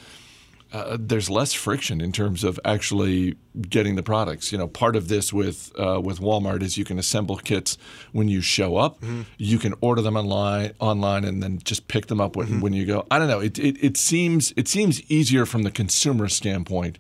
uh, 0.72 0.96
there's 0.98 1.30
less 1.30 1.52
friction 1.52 2.00
in 2.00 2.12
terms 2.12 2.42
of 2.42 2.58
actually 2.64 3.36
getting 3.68 3.94
the 3.94 4.02
products. 4.02 4.50
You 4.50 4.58
know, 4.58 4.66
part 4.66 4.96
of 4.96 5.08
this 5.08 5.32
with 5.32 5.72
uh, 5.78 6.00
with 6.02 6.20
Walmart 6.20 6.62
is 6.62 6.76
you 6.76 6.84
can 6.84 6.98
assemble 6.98 7.36
kits 7.36 7.78
when 8.12 8.28
you 8.28 8.40
show 8.40 8.76
up. 8.76 9.00
Mm-hmm. 9.00 9.22
You 9.38 9.58
can 9.58 9.74
order 9.80 10.02
them 10.02 10.16
online 10.16 10.72
online 10.80 11.24
and 11.24 11.42
then 11.42 11.58
just 11.64 11.88
pick 11.88 12.06
them 12.06 12.20
up 12.20 12.36
when, 12.36 12.46
mm-hmm. 12.46 12.60
when 12.60 12.72
you 12.72 12.84
go. 12.84 13.06
I 13.10 13.18
don't 13.18 13.28
know. 13.28 13.40
It, 13.40 13.58
it 13.58 13.78
it 13.82 13.96
seems 13.96 14.52
it 14.56 14.68
seems 14.68 15.02
easier 15.10 15.46
from 15.46 15.62
the 15.62 15.70
consumer 15.70 16.28
standpoint 16.28 16.98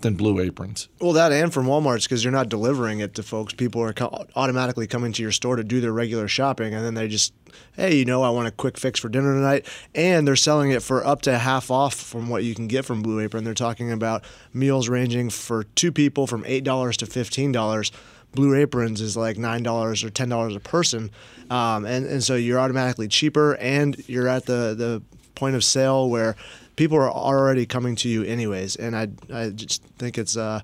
than 0.00 0.14
Blue 0.14 0.38
Aprons. 0.40 0.88
Well, 1.00 1.12
that 1.14 1.32
and 1.32 1.52
from 1.52 1.66
Walmart's 1.66 2.04
because 2.04 2.22
you're 2.22 2.32
not 2.32 2.48
delivering 2.48 3.00
it 3.00 3.14
to 3.14 3.22
folks. 3.22 3.52
People 3.52 3.82
are 3.82 3.92
co- 3.92 4.26
automatically 4.36 4.86
coming 4.86 5.12
to 5.12 5.22
your 5.22 5.32
store 5.32 5.56
to 5.56 5.64
do 5.64 5.80
their 5.80 5.92
regular 5.92 6.28
shopping, 6.28 6.72
and 6.72 6.84
then 6.84 6.94
they 6.94 7.08
just, 7.08 7.32
hey, 7.74 7.96
you 7.96 8.04
know, 8.04 8.22
I 8.22 8.30
want 8.30 8.46
a 8.46 8.52
quick 8.52 8.78
fix 8.78 9.00
for 9.00 9.08
dinner 9.08 9.34
tonight, 9.34 9.66
and 9.94 10.26
they're 10.26 10.36
selling 10.36 10.70
it 10.70 10.82
for 10.82 11.04
up 11.04 11.22
to 11.22 11.36
half 11.38 11.70
off 11.70 11.94
from 11.94 12.28
what 12.28 12.44
you 12.44 12.54
can 12.54 12.68
get 12.68 12.84
from 12.84 13.02
Blue 13.02 13.20
Apron. 13.20 13.42
They're 13.44 13.54
talking 13.54 13.90
about 13.90 14.24
meals 14.52 14.88
ranging 14.88 15.30
for 15.30 15.64
two 15.64 15.90
people 15.90 16.26
from 16.26 16.44
eight 16.46 16.64
dollars 16.64 16.96
to 16.98 17.06
fifteen 17.06 17.50
dollars. 17.50 17.90
Blue 18.34 18.54
Aprons 18.54 19.00
is 19.00 19.16
like 19.16 19.38
nine 19.38 19.62
dollars 19.62 20.04
or 20.04 20.10
ten 20.10 20.28
dollars 20.28 20.54
a 20.54 20.60
person, 20.60 21.10
um, 21.50 21.84
and 21.84 22.06
and 22.06 22.22
so 22.22 22.36
you're 22.36 22.60
automatically 22.60 23.08
cheaper, 23.08 23.56
and 23.56 23.98
you're 24.08 24.28
at 24.28 24.44
the 24.46 24.74
the 24.76 25.02
point 25.34 25.56
of 25.56 25.64
sale 25.64 26.08
where 26.10 26.36
people 26.78 26.96
are 26.96 27.10
already 27.10 27.66
coming 27.66 27.96
to 27.96 28.08
you 28.08 28.22
anyways, 28.22 28.76
and 28.76 28.96
I 28.96 29.08
I 29.32 29.50
just 29.50 29.82
think 29.98 30.16
it's. 30.16 30.36
Uh, 30.36 30.62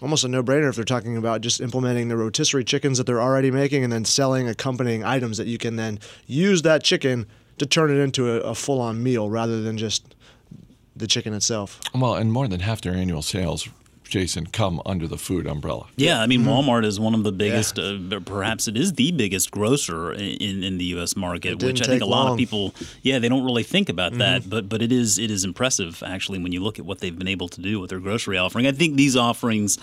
almost 0.00 0.22
a 0.22 0.28
no-brainer 0.28 0.68
if 0.68 0.76
they're 0.76 0.84
talking 0.84 1.16
about 1.16 1.40
just 1.40 1.60
implementing 1.60 2.06
the 2.06 2.16
rotisserie 2.16 2.62
chickens 2.62 2.98
that 2.98 3.04
they're 3.04 3.20
already 3.20 3.50
making 3.50 3.82
and 3.82 3.92
then 3.92 4.04
selling 4.04 4.48
accompanying 4.48 5.02
items 5.02 5.38
that 5.38 5.48
you 5.48 5.58
can 5.58 5.74
then 5.74 5.98
use 6.28 6.62
that 6.62 6.84
chicken 6.84 7.26
to 7.58 7.66
turn 7.66 7.90
it 7.90 8.00
into 8.00 8.30
a, 8.30 8.36
a 8.42 8.54
full-on 8.54 9.02
meal 9.02 9.28
rather 9.28 9.60
than 9.60 9.76
just 9.76 10.14
the 10.94 11.08
chicken 11.08 11.34
itself. 11.34 11.80
Well, 11.92 12.14
and 12.14 12.32
more 12.32 12.46
than 12.46 12.60
half 12.60 12.80
their 12.80 12.94
annual 12.94 13.22
sales, 13.22 13.68
Jason, 14.08 14.46
come 14.46 14.80
under 14.86 15.06
the 15.06 15.18
food 15.18 15.46
umbrella. 15.46 15.86
Yeah, 15.96 16.20
I 16.20 16.26
mean, 16.26 16.44
Walmart 16.44 16.84
is 16.84 16.98
one 16.98 17.14
of 17.14 17.22
the 17.22 17.32
biggest, 17.32 17.78
uh, 17.78 18.20
perhaps 18.24 18.66
it 18.66 18.76
is 18.76 18.94
the 18.94 19.12
biggest 19.12 19.50
grocer 19.50 20.12
in, 20.12 20.62
in 20.64 20.78
the 20.78 20.84
U.S. 20.86 21.14
market, 21.16 21.62
which 21.62 21.82
I 21.82 21.86
think 21.86 22.02
a 22.02 22.06
lot 22.06 22.30
of 22.32 22.38
people, 22.38 22.74
yeah, 23.02 23.18
they 23.18 23.28
don't 23.28 23.44
really 23.44 23.62
think 23.62 23.88
about 23.88 24.14
that, 24.18 24.48
but 24.48 24.68
but 24.68 24.82
it 24.82 24.92
is 24.92 25.18
it 25.18 25.30
is 25.30 25.44
impressive 25.44 26.02
actually 26.06 26.38
when 26.38 26.52
you 26.52 26.62
look 26.62 26.78
at 26.78 26.84
what 26.84 27.00
they've 27.00 27.18
been 27.18 27.28
able 27.28 27.48
to 27.48 27.60
do 27.60 27.80
with 27.80 27.90
their 27.90 28.00
grocery 28.00 28.38
offering. 28.38 28.66
I 28.66 28.72
think 28.72 28.96
these 28.96 29.16
offerings 29.16 29.78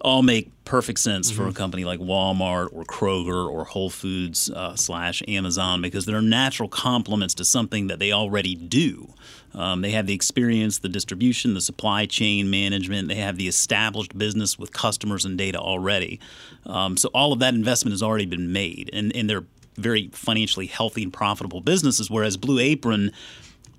all 0.00 0.22
make 0.22 0.50
perfect 0.64 0.98
sense 1.00 1.30
for 1.30 1.48
a 1.48 1.52
company 1.52 1.84
like 1.84 1.98
Walmart 1.98 2.68
or 2.72 2.84
Kroger 2.84 3.50
or 3.50 3.64
Whole 3.64 3.90
Foods 3.90 4.50
uh, 4.50 4.76
slash 4.76 5.22
Amazon 5.26 5.82
because 5.82 6.06
they're 6.06 6.22
natural 6.22 6.68
complements 6.68 7.34
to 7.34 7.44
something 7.44 7.88
that 7.88 7.98
they 7.98 8.12
already 8.12 8.54
do. 8.54 9.12
Um, 9.52 9.80
they 9.82 9.90
have 9.90 10.06
the 10.06 10.14
experience, 10.14 10.78
the 10.78 10.88
distribution, 10.88 11.54
the 11.54 11.60
supply 11.60 12.06
chain 12.06 12.50
management. 12.50 13.08
They 13.08 13.16
have 13.16 13.36
the 13.36 13.48
established 13.48 14.16
business 14.16 14.58
with 14.58 14.72
customers 14.72 15.24
and 15.24 15.36
data 15.36 15.58
already. 15.58 16.20
Um, 16.66 16.96
so 16.96 17.08
all 17.12 17.32
of 17.32 17.40
that 17.40 17.54
investment 17.54 17.92
has 17.92 18.02
already 18.02 18.26
been 18.26 18.52
made, 18.52 18.90
and, 18.92 19.14
and 19.14 19.28
they're 19.28 19.44
very 19.76 20.08
financially 20.12 20.66
healthy 20.66 21.02
and 21.02 21.12
profitable 21.12 21.60
businesses. 21.60 22.10
Whereas 22.10 22.36
Blue 22.36 22.58
Apron 22.58 23.12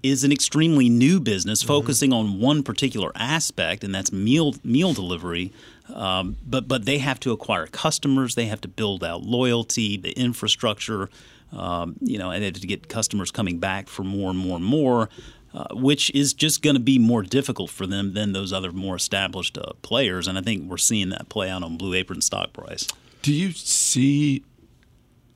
is 0.03 0.23
an 0.23 0.31
extremely 0.31 0.89
new 0.89 1.19
business 1.19 1.61
focusing 1.61 2.11
on 2.11 2.39
one 2.39 2.63
particular 2.63 3.11
aspect, 3.15 3.83
and 3.83 3.93
that's 3.93 4.11
meal 4.11 4.55
meal 4.63 4.93
delivery. 4.93 5.53
Um, 5.93 6.37
but 6.45 6.67
but 6.67 6.85
they 6.85 6.97
have 6.99 7.19
to 7.21 7.31
acquire 7.31 7.67
customers, 7.67 8.35
they 8.35 8.45
have 8.45 8.61
to 8.61 8.67
build 8.67 9.03
out 9.03 9.23
loyalty, 9.23 9.97
the 9.97 10.11
infrastructure, 10.11 11.09
um, 11.51 11.95
you 11.99 12.17
know, 12.17 12.31
and 12.31 12.41
they 12.41 12.45
have 12.45 12.55
to 12.55 12.67
get 12.67 12.87
customers 12.87 13.31
coming 13.31 13.59
back 13.59 13.87
for 13.87 14.03
more 14.03 14.29
and 14.29 14.39
more 14.39 14.57
and 14.57 14.65
more. 14.65 15.09
Uh, 15.53 15.67
which 15.73 16.09
is 16.11 16.33
just 16.33 16.61
going 16.61 16.77
to 16.77 16.81
be 16.81 16.97
more 16.97 17.21
difficult 17.21 17.69
for 17.69 17.85
them 17.85 18.13
than 18.13 18.31
those 18.31 18.53
other 18.53 18.71
more 18.71 18.95
established 18.95 19.57
uh, 19.57 19.73
players, 19.81 20.25
and 20.25 20.37
I 20.37 20.41
think 20.41 20.69
we're 20.69 20.77
seeing 20.77 21.09
that 21.09 21.27
play 21.27 21.49
out 21.49 21.61
on 21.61 21.75
Blue 21.75 21.93
Apron 21.93 22.21
stock 22.21 22.53
price. 22.53 22.87
Do 23.21 23.33
you 23.33 23.51
see 23.51 24.45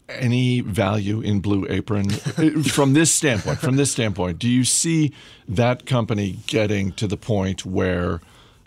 any 0.07 0.61
value 0.61 1.19
in 1.19 1.41
Blue 1.41 1.67
Apron 1.69 2.09
from 2.63 2.93
this 2.93 3.13
standpoint? 3.13 3.59
From 3.59 3.75
this 3.75 3.91
standpoint, 3.91 4.39
do 4.39 4.47
you 4.47 4.63
see 4.63 5.13
that 5.49 5.85
company 5.85 6.39
getting 6.47 6.93
to 6.93 7.07
the 7.07 7.17
point 7.17 7.65
where 7.65 8.21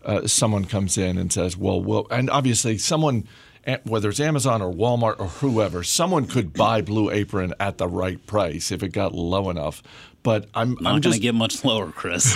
uh, 0.08 0.26
someone 0.26 0.64
comes 0.64 0.98
in 0.98 1.16
and 1.18 1.32
says, 1.32 1.56
"Well, 1.56 1.80
well," 1.80 2.06
and 2.10 2.28
obviously 2.30 2.78
someone, 2.78 3.28
eh, 3.64 3.76
whether 3.84 4.08
it's 4.08 4.18
Amazon 4.20 4.60
or 4.62 4.72
Walmart 4.72 5.20
or 5.20 5.26
whoever, 5.26 5.84
someone 5.84 6.26
could 6.26 6.52
buy 6.52 6.80
Blue 6.82 7.10
Apron 7.10 7.54
at 7.60 7.78
the 7.78 7.86
right 7.86 8.24
price 8.26 8.72
if 8.72 8.82
it 8.82 8.88
got 8.88 9.14
low 9.14 9.50
enough. 9.50 9.82
But 10.24 10.48
I'm, 10.52 10.70
Not 10.70 10.78
I'm 10.78 10.84
going 10.84 11.02
to 11.02 11.08
just 11.10 11.22
get 11.22 11.34
much 11.34 11.64
lower, 11.64 11.92
Chris. 11.92 12.34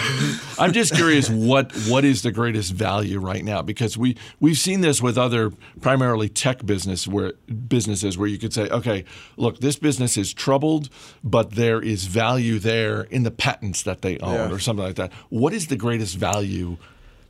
I'm 0.58 0.72
just 0.72 0.94
curious 0.94 1.28
what 1.28 1.72
what 1.88 2.04
is 2.04 2.22
the 2.22 2.30
greatest 2.30 2.72
value 2.72 3.18
right 3.18 3.44
now 3.44 3.60
because 3.60 3.98
we 3.98 4.16
we've 4.38 4.56
seen 4.56 4.82
this 4.82 5.02
with 5.02 5.18
other 5.18 5.50
primarily 5.80 6.28
tech 6.28 6.64
business 6.64 7.08
where 7.08 7.32
businesses 7.68 8.16
where 8.16 8.28
you 8.28 8.38
could 8.38 8.52
say 8.54 8.68
okay 8.68 9.04
look 9.36 9.58
this 9.58 9.76
business 9.76 10.16
is 10.16 10.32
troubled 10.32 10.90
but 11.24 11.50
there 11.52 11.80
is 11.82 12.06
value 12.06 12.60
there 12.60 13.02
in 13.10 13.24
the 13.24 13.32
patents 13.32 13.82
that 13.82 14.00
they 14.02 14.16
own 14.20 14.34
Yeah. 14.34 14.54
or 14.54 14.60
something 14.60 14.86
like 14.86 14.96
that 14.96 15.12
what 15.28 15.52
is 15.52 15.66
the 15.66 15.76
greatest 15.76 16.16
value 16.16 16.76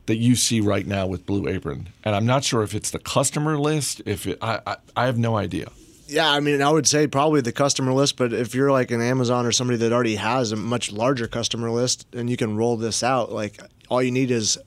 that 0.05 0.17
you 0.17 0.35
see 0.35 0.59
right 0.59 0.85
now 0.85 1.07
with 1.07 1.25
Blue 1.25 1.47
Apron. 1.47 1.89
And 2.03 2.15
I'm 2.15 2.25
not 2.25 2.43
sure 2.43 2.63
if 2.63 2.73
it's 2.73 2.91
the 2.91 2.99
customer 2.99 3.57
list 3.57 4.01
if 4.05 4.27
it, 4.27 4.37
I, 4.41 4.59
I 4.65 4.75
I 4.95 5.05
have 5.05 5.17
no 5.17 5.37
idea. 5.37 5.69
Yeah, 6.07 6.29
I 6.29 6.41
mean, 6.41 6.61
I 6.61 6.69
would 6.69 6.85
say 6.85 7.07
probably 7.07 7.41
the 7.41 7.53
customer 7.53 7.93
list, 7.93 8.17
but 8.17 8.33
if 8.33 8.53
you're 8.53 8.71
like 8.71 8.91
an 8.91 9.01
Amazon 9.01 9.45
or 9.45 9.51
somebody 9.51 9.77
that 9.77 9.93
already 9.93 10.17
has 10.17 10.51
a 10.51 10.55
much 10.55 10.91
larger 10.91 11.27
customer 11.27 11.71
list 11.71 12.05
and 12.13 12.29
you 12.29 12.37
can 12.37 12.57
roll 12.57 12.75
this 12.75 13.01
out, 13.01 13.31
like 13.31 13.59
all 13.89 14.03
you 14.03 14.11
need 14.11 14.29
is 14.29 14.57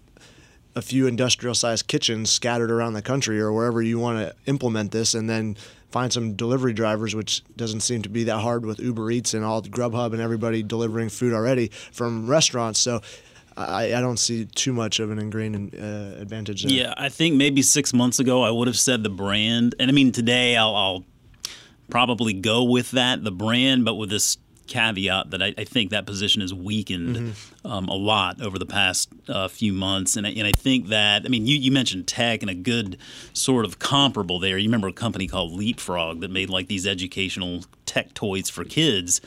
a 0.75 0.83
few 0.83 1.07
industrial 1.07 1.55
sized 1.55 1.87
kitchens 1.87 2.31
scattered 2.31 2.71
around 2.71 2.95
the 2.95 3.03
country 3.03 3.41
or 3.41 3.53
wherever 3.53 3.83
you 3.83 3.99
want 3.99 4.19
to 4.19 4.35
implement 4.47 4.93
this 4.93 5.15
and 5.15 5.29
then 5.29 5.57
find 5.91 6.13
some 6.13 6.35
delivery 6.35 6.73
drivers, 6.73 7.15
which 7.15 7.43
doesn't 7.57 7.81
seem 7.81 8.03
to 8.03 8.09
be 8.09 8.25
that 8.25 8.41
hard 8.41 8.67
with 8.67 8.81
Uber 8.81 9.11
Eats 9.11 9.33
and 9.33 9.45
all 9.45 9.63
Grubhub 9.63 10.13
and 10.13 10.21
everybody 10.21 10.63
delivering 10.63 11.09
food 11.09 11.33
already 11.33 11.69
from 11.93 12.27
restaurants. 12.27 12.79
So 12.79 13.03
I, 13.57 13.95
I 13.95 14.01
don't 14.01 14.19
see 14.19 14.45
too 14.45 14.73
much 14.73 15.01
of 15.01 15.11
an 15.11 15.19
ingrained 15.19 15.75
uh, 15.75 16.21
advantage 16.21 16.65
there. 16.65 16.73
Yeah, 16.73 16.95
I 16.97 17.09
think 17.09 17.37
maybe 17.37 17.63
six 17.63 17.93
months 17.93 18.19
ago 18.19 18.43
I 18.43 18.51
would 18.51 18.69
have 18.69 18.79
said 18.79 19.03
the 19.03 19.11
brand, 19.11 19.75
and 19.79 19.91
I 19.91 19.93
mean 19.93 20.13
today 20.13 20.57
I'll, 20.57 20.75
I'll 20.75 21.05
probably 21.91 22.33
go 22.33 22.65
with 22.65 22.91
that 22.93 23.25
the 23.25 23.31
brand, 23.31 23.85
but 23.85 23.95
with 23.95 24.11
this 24.11 24.37
caveat 24.67 25.31
that 25.31 25.41
I, 25.41 25.55
I 25.57 25.63
think 25.63 25.91
that 25.93 26.07
position 26.07 26.41
has 26.41 26.53
weakened 26.53 27.35
um, 27.65 27.87
a 27.89 27.95
lot 27.95 28.43
over 28.43 28.59
the 28.59 28.67
past 28.67 29.09
uh, 29.29 29.47
few 29.47 29.73
months, 29.73 30.17
and 30.17 30.27
I, 30.27 30.31
and 30.31 30.47
I 30.47 30.53
think 30.53 30.89
that 30.89 31.25
I 31.25 31.29
mean 31.29 31.47
you, 31.47 31.57
you 31.57 31.73
mentioned 31.73 32.07
tech 32.07 32.43
and 32.43 32.51
a 32.51 32.55
good 32.55 32.99
sort 33.33 33.65
of 33.65 33.79
comparable 33.79 34.39
there. 34.39 34.59
You 34.59 34.69
remember 34.69 34.89
a 34.89 34.93
company 34.93 35.29
called 35.29 35.53
Leapfrog 35.53 36.21
that 36.21 36.31
made 36.31 36.51
like 36.51 36.69
these 36.69 36.87
educational 36.87 37.65
tech 37.87 38.13
toys 38.15 38.51
for 38.51 38.65
kids 38.65 39.21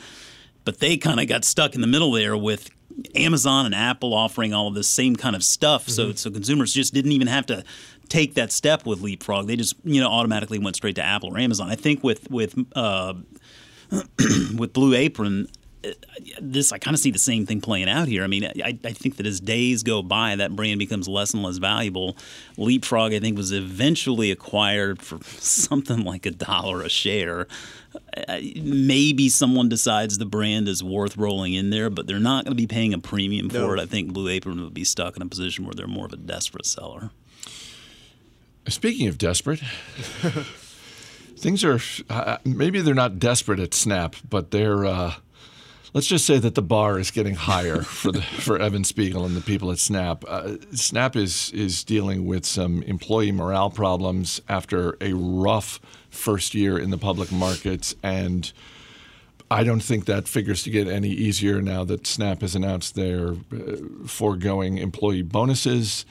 but 0.62 0.78
they 0.78 0.96
kind 0.96 1.18
of 1.18 1.26
got 1.26 1.44
stuck 1.44 1.74
in 1.74 1.80
the 1.80 1.86
middle 1.86 2.12
there 2.12 2.36
with 2.36 2.70
Amazon 3.14 3.66
and 3.66 3.74
Apple 3.74 4.14
offering 4.14 4.52
all 4.52 4.68
of 4.68 4.74
this 4.74 4.88
same 4.88 5.16
kind 5.16 5.36
of 5.36 5.42
stuff. 5.42 5.88
So 5.88 6.12
so 6.12 6.30
consumers 6.30 6.72
just 6.72 6.94
didn't 6.94 7.12
even 7.12 7.28
have 7.28 7.46
to 7.46 7.64
take 8.08 8.34
that 8.34 8.52
step 8.52 8.86
with 8.86 9.00
Leapfrog. 9.00 9.46
They 9.46 9.56
just 9.56 9.74
you 9.84 10.00
know 10.00 10.10
automatically 10.10 10.58
went 10.58 10.76
straight 10.76 10.96
to 10.96 11.04
Apple 11.04 11.34
or 11.34 11.38
Amazon. 11.38 11.70
I 11.70 11.76
think 11.76 12.04
with 12.04 12.30
with 12.30 12.58
uh, 12.74 13.14
with 14.56 14.72
Blue 14.72 14.94
Apron. 14.94 15.48
Uh, 15.84 15.88
This 16.40 16.72
I 16.72 16.78
kind 16.78 16.94
of 16.94 17.00
see 17.00 17.10
the 17.10 17.18
same 17.18 17.46
thing 17.46 17.60
playing 17.60 17.88
out 17.88 18.08
here. 18.08 18.22
I 18.22 18.26
mean, 18.26 18.44
I, 18.44 18.78
I 18.84 18.92
think 18.92 19.16
that 19.16 19.26
as 19.26 19.40
days 19.40 19.82
go 19.82 20.02
by, 20.02 20.36
that 20.36 20.54
brand 20.54 20.78
becomes 20.78 21.08
less 21.08 21.32
and 21.34 21.42
less 21.42 21.58
valuable. 21.58 22.16
Leapfrog, 22.56 23.12
I 23.12 23.20
think, 23.20 23.36
was 23.36 23.52
eventually 23.52 24.30
acquired 24.30 25.02
for 25.02 25.18
something 25.24 26.04
like 26.04 26.26
a 26.26 26.30
dollar 26.30 26.82
a 26.82 26.88
share. 26.88 27.46
Uh, 28.16 28.38
maybe 28.62 29.28
someone 29.28 29.68
decides 29.68 30.18
the 30.18 30.26
brand 30.26 30.68
is 30.68 30.82
worth 30.82 31.16
rolling 31.16 31.54
in 31.54 31.70
there, 31.70 31.90
but 31.90 32.06
they're 32.06 32.20
not 32.20 32.44
going 32.44 32.56
to 32.56 32.60
be 32.60 32.66
paying 32.66 32.94
a 32.94 32.98
premium 32.98 33.50
for 33.50 33.76
it. 33.76 33.80
I 33.80 33.86
think 33.86 34.12
Blue 34.12 34.28
Apron 34.28 34.62
would 34.62 34.74
be 34.74 34.84
stuck 34.84 35.16
in 35.16 35.22
a 35.22 35.26
position 35.26 35.64
where 35.64 35.74
they're 35.74 35.88
more 35.88 36.06
of 36.06 36.12
a 36.12 36.16
desperate 36.16 36.66
seller. 36.66 37.10
Speaking 38.68 39.08
of 39.08 39.18
desperate, 39.18 39.58
things 41.36 41.64
are 41.64 41.80
uh, 42.08 42.36
maybe 42.44 42.80
they're 42.80 42.94
not 42.94 43.18
desperate 43.18 43.58
at 43.58 43.74
Snap, 43.74 44.14
but 44.28 44.50
they're. 44.50 44.84
Uh, 44.84 45.14
let's 45.92 46.06
just 46.06 46.26
say 46.26 46.38
that 46.38 46.54
the 46.54 46.62
bar 46.62 46.98
is 46.98 47.10
getting 47.10 47.34
higher 47.34 47.82
for 47.82 48.12
the 48.12 48.22
for 48.22 48.58
Evan 48.58 48.84
Spiegel 48.84 49.24
and 49.24 49.36
the 49.36 49.40
people 49.40 49.70
at 49.70 49.78
Snap. 49.78 50.24
Uh, 50.26 50.56
Snap 50.72 51.16
is 51.16 51.50
is 51.52 51.84
dealing 51.84 52.26
with 52.26 52.44
some 52.44 52.82
employee 52.84 53.32
morale 53.32 53.70
problems 53.70 54.40
after 54.48 54.96
a 55.00 55.12
rough 55.12 55.80
first 56.10 56.54
year 56.54 56.78
in 56.78 56.90
the 56.90 56.98
public 56.98 57.30
markets 57.32 57.94
and. 58.02 58.52
I 59.52 59.64
don't 59.64 59.82
think 59.82 60.04
that 60.04 60.28
figures 60.28 60.62
to 60.62 60.70
get 60.70 60.86
any 60.86 61.08
easier 61.08 61.60
now 61.60 61.82
that 61.82 62.06
Snap 62.06 62.42
has 62.42 62.54
announced 62.54 62.94
their 62.94 63.30
uh, 63.32 64.06
foregoing 64.06 64.78
employee 64.78 65.22
bonuses 65.22 66.06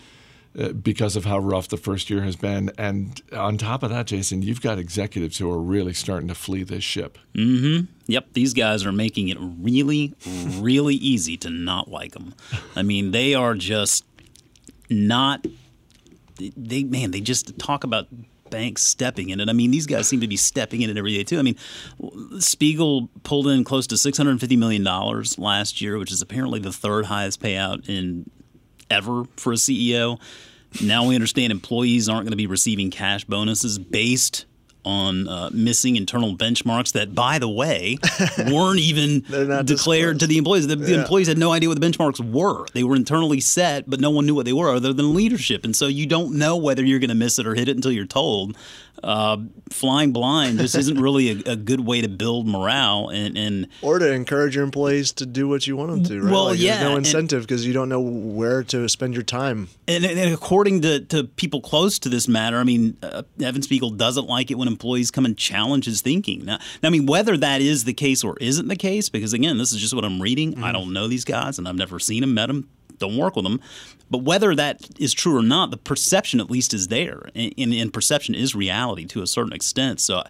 Uh, 0.58 0.70
because 0.70 1.15
of 1.15 1.25
how 1.25 1.38
rough 1.38 1.68
the 1.68 1.77
first 1.77 2.10
year 2.10 2.24
has 2.24 2.36
been. 2.36 2.72
And 2.75 3.22
on 3.32 3.60
top 3.60 3.84
of 3.84 3.91
that, 3.91 4.08
Jason, 4.08 4.41
you've 4.41 4.63
got 4.63 4.79
executives 4.79 5.38
who 5.38 5.50
are 5.51 5.62
really 5.62 5.94
starting 5.94 6.27
to 6.27 6.34
flee 6.34 6.63
this 6.63 6.84
ship. 6.84 7.20
Mm-hmm. 7.36 7.86
Yep, 8.08 8.34
these 8.34 8.56
guys 8.56 8.84
are 8.84 8.91
making 8.91 9.27
it 9.29 9.38
really, 9.39 10.15
really 10.58 10.96
easy 10.96 11.38
to 11.38 11.51
not 11.51 11.91
like 11.91 12.13
them. 12.13 12.34
I 12.75 12.82
mean, 12.82 13.12
they 13.12 13.36
are 13.36 13.53
just 13.53 14.03
not. 14.89 15.46
They 16.39 16.84
man, 16.84 17.12
they 17.12 17.22
just 17.22 17.60
talk 17.60 17.84
about 17.84 18.08
banks 18.50 18.82
stepping 18.82 19.29
in 19.29 19.39
it. 19.39 19.50
I 19.50 19.53
mean, 19.53 19.70
these 19.70 19.86
guys 19.86 20.08
seem 20.08 20.22
to 20.22 20.27
be 20.27 20.36
stepping 20.36 20.82
in 20.82 20.89
it 20.89 20.98
every 20.98 21.13
day 21.13 21.24
too. 21.24 21.38
I 21.38 21.44
mean, 21.44 21.58
Spiegel 22.39 23.08
pulled 23.22 23.48
in 23.48 23.63
close 23.63 23.86
to 23.86 23.98
six 23.98 24.18
hundred 24.18 24.39
fifty 24.39 24.58
million 24.58 24.84
dollars 24.84 25.38
last 25.38 25.79
year, 25.79 26.00
which 26.00 26.12
is 26.12 26.24
apparently 26.24 26.60
the 26.60 26.74
third 26.74 27.06
highest 27.06 27.39
payout 27.39 27.88
in 27.88 28.32
ever 28.89 29.25
for 29.36 29.53
a 29.53 29.55
CEO. 29.55 30.19
Now 30.84 31.08
we 31.08 31.15
understand 31.15 31.51
employees 31.51 32.08
aren't 32.10 32.25
going 32.25 32.31
to 32.31 32.38
be 32.38 32.48
receiving 32.48 32.91
cash 32.91 33.25
bonuses 33.25 33.79
based 33.79 34.46
on 34.86 35.27
uh, 35.27 35.50
missing 35.51 35.96
internal 35.96 36.36
benchmarks 36.36 36.93
that, 36.93 37.13
by 37.13 37.38
the 37.38 37.50
way, 37.50 37.98
weren't 38.51 38.79
even 38.79 39.22
declared 39.65 40.19
to 40.22 40.27
the 40.27 40.38
employees. 40.38 40.67
The, 40.67 40.75
the 40.75 40.98
employees 40.98 41.27
had 41.27 41.38
no 41.38 41.51
idea 41.51 41.69
what 41.69 41.79
the 41.79 41.86
benchmarks 41.86 42.19
were. 42.31 42.65
They 42.74 42.84
were 42.84 42.96
internally 42.96 43.41
set, 43.41 43.89
but 43.89 44.00
no 44.00 44.10
one 44.10 44.25
knew 44.25 44.36
what 44.36 44.46
they 44.46 44.53
were 44.53 44.74
other 44.74 44.93
than 44.93 45.13
leadership. 45.13 45.65
And 45.65 45.75
so 45.75 45.88
you 45.88 46.05
don't 46.05 46.36
know 46.36 46.55
whether 46.55 46.84
you're 46.84 47.00
going 47.00 47.10
to 47.10 47.15
miss 47.15 47.39
it 47.39 47.46
or 47.46 47.55
hit 47.55 47.67
it 47.67 47.75
until 47.75 47.91
you're 47.91 48.05
told. 48.05 48.58
Uh, 49.03 49.38
flying 49.72 50.12
blind 50.12 50.60
just 50.60 50.75
isn't 50.75 51.00
really 51.00 51.29
a, 51.29 51.51
a, 51.51 51.56
good 51.56 51.79
way 51.82 52.01
to 52.01 52.08
build 52.08 52.48
morale 52.48 53.10
and, 53.10 53.38
and 53.38 53.68
or 53.82 54.00
to 54.00 54.12
encourage 54.12 54.56
your 54.56 54.63
employees 54.63 55.12
to 55.13 55.25
do 55.25 55.48
what 55.48 55.68
you 55.68 55.77
want 55.77 55.91
them 55.91 56.03
to. 56.03 56.22
Right? 56.22 56.32
Well, 56.32 56.46
like, 56.46 56.60
yeah, 56.60 56.84
no 56.84 56.96
incentive 56.98 57.44
because 57.44 57.65
you 57.65 57.74
don't 57.74 57.89
know 57.89 58.01
where 58.01 58.63
to 58.63 58.88
spend 58.89 59.13
your 59.13 59.24
time. 59.24 59.70
And, 59.88 60.06
and 60.06 60.34
according 60.34 60.82
to, 60.82 61.00
to, 61.01 61.24
people 61.24 61.62
close 61.62 62.00
to 62.00 62.10
this 62.10 62.27
matter, 62.27 62.58
I 62.58 62.63
mean, 62.63 62.98
uh, 63.01 63.24
Evan 63.41 63.62
Spiegel 63.62 63.91
doesn't 63.91 64.27
like 64.27 64.51
it 64.51 64.56
when 64.56 64.68
employees 64.68 65.12
come 65.12 65.25
and 65.25 65.38
challenge 65.38 65.86
his 65.86 66.01
thinking. 66.01 66.46
Now, 66.46 66.60
I 66.84 66.89
mean, 66.89 67.06
whether 67.06 67.38
that 67.38 67.62
is 67.62 67.84
the 67.84 67.94
case 67.94 68.24
or 68.24 68.38
isn't 68.39 68.68
the 68.68 68.75
case, 68.75 69.10
because 69.10 69.34
again, 69.34 69.58
this 69.58 69.72
is 69.72 69.79
just 69.79 69.94
what 69.94 70.03
I'm 70.03 70.22
reading. 70.22 70.53
Mm-hmm. 70.53 70.63
I 70.63 70.72
don't 70.72 70.94
know 70.94 71.08
these 71.08 71.25
guys, 71.25 71.58
and 71.58 71.68
I've 71.68 71.75
never 71.75 72.00
seen 72.00 72.22
them, 72.22 72.34
met 72.34 72.48
them, 72.48 72.70
don't 72.98 73.18
work 73.18 73.36
with 73.36 73.46
them. 73.46 73.62
But 74.10 74.20
whether 74.20 74.56
that 74.56 74.88
is 75.00 75.13
true 75.13 75.38
or 75.38 75.44
not, 75.44 75.72
the 75.72 75.78
perception 75.78 76.39
at 76.39 76.50
least 76.50 76.74
is 76.74 76.88
there, 76.88 77.30
and, 77.36 77.54
and 77.58 77.94
perception 77.94 78.36
is 78.36 78.56
reality 78.56 79.06
to 79.06 79.22
a 79.22 79.28
certain 79.28 79.54
extent. 79.54 80.00
So, 80.00 80.24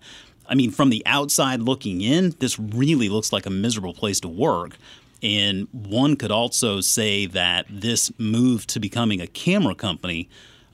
I 0.48 0.56
mean, 0.56 0.72
from 0.72 0.90
the 0.90 1.04
outside 1.06 1.62
looking 1.62 2.02
in, 2.02 2.36
this 2.40 2.60
really 2.60 3.08
looks 3.08 3.32
like 3.32 3.46
a 3.46 3.52
miserable 3.52 3.94
place 3.94 4.20
to 4.22 4.28
work. 4.28 4.78
And 5.22 5.68
one 5.72 6.16
could 6.16 6.32
also 6.32 6.82
say 6.82 7.26
that 7.28 7.66
this 7.70 8.12
move 8.18 8.66
to 8.68 8.80
becoming 8.80 9.22
a 9.22 9.28
camera 9.28 9.76
company 9.76 10.30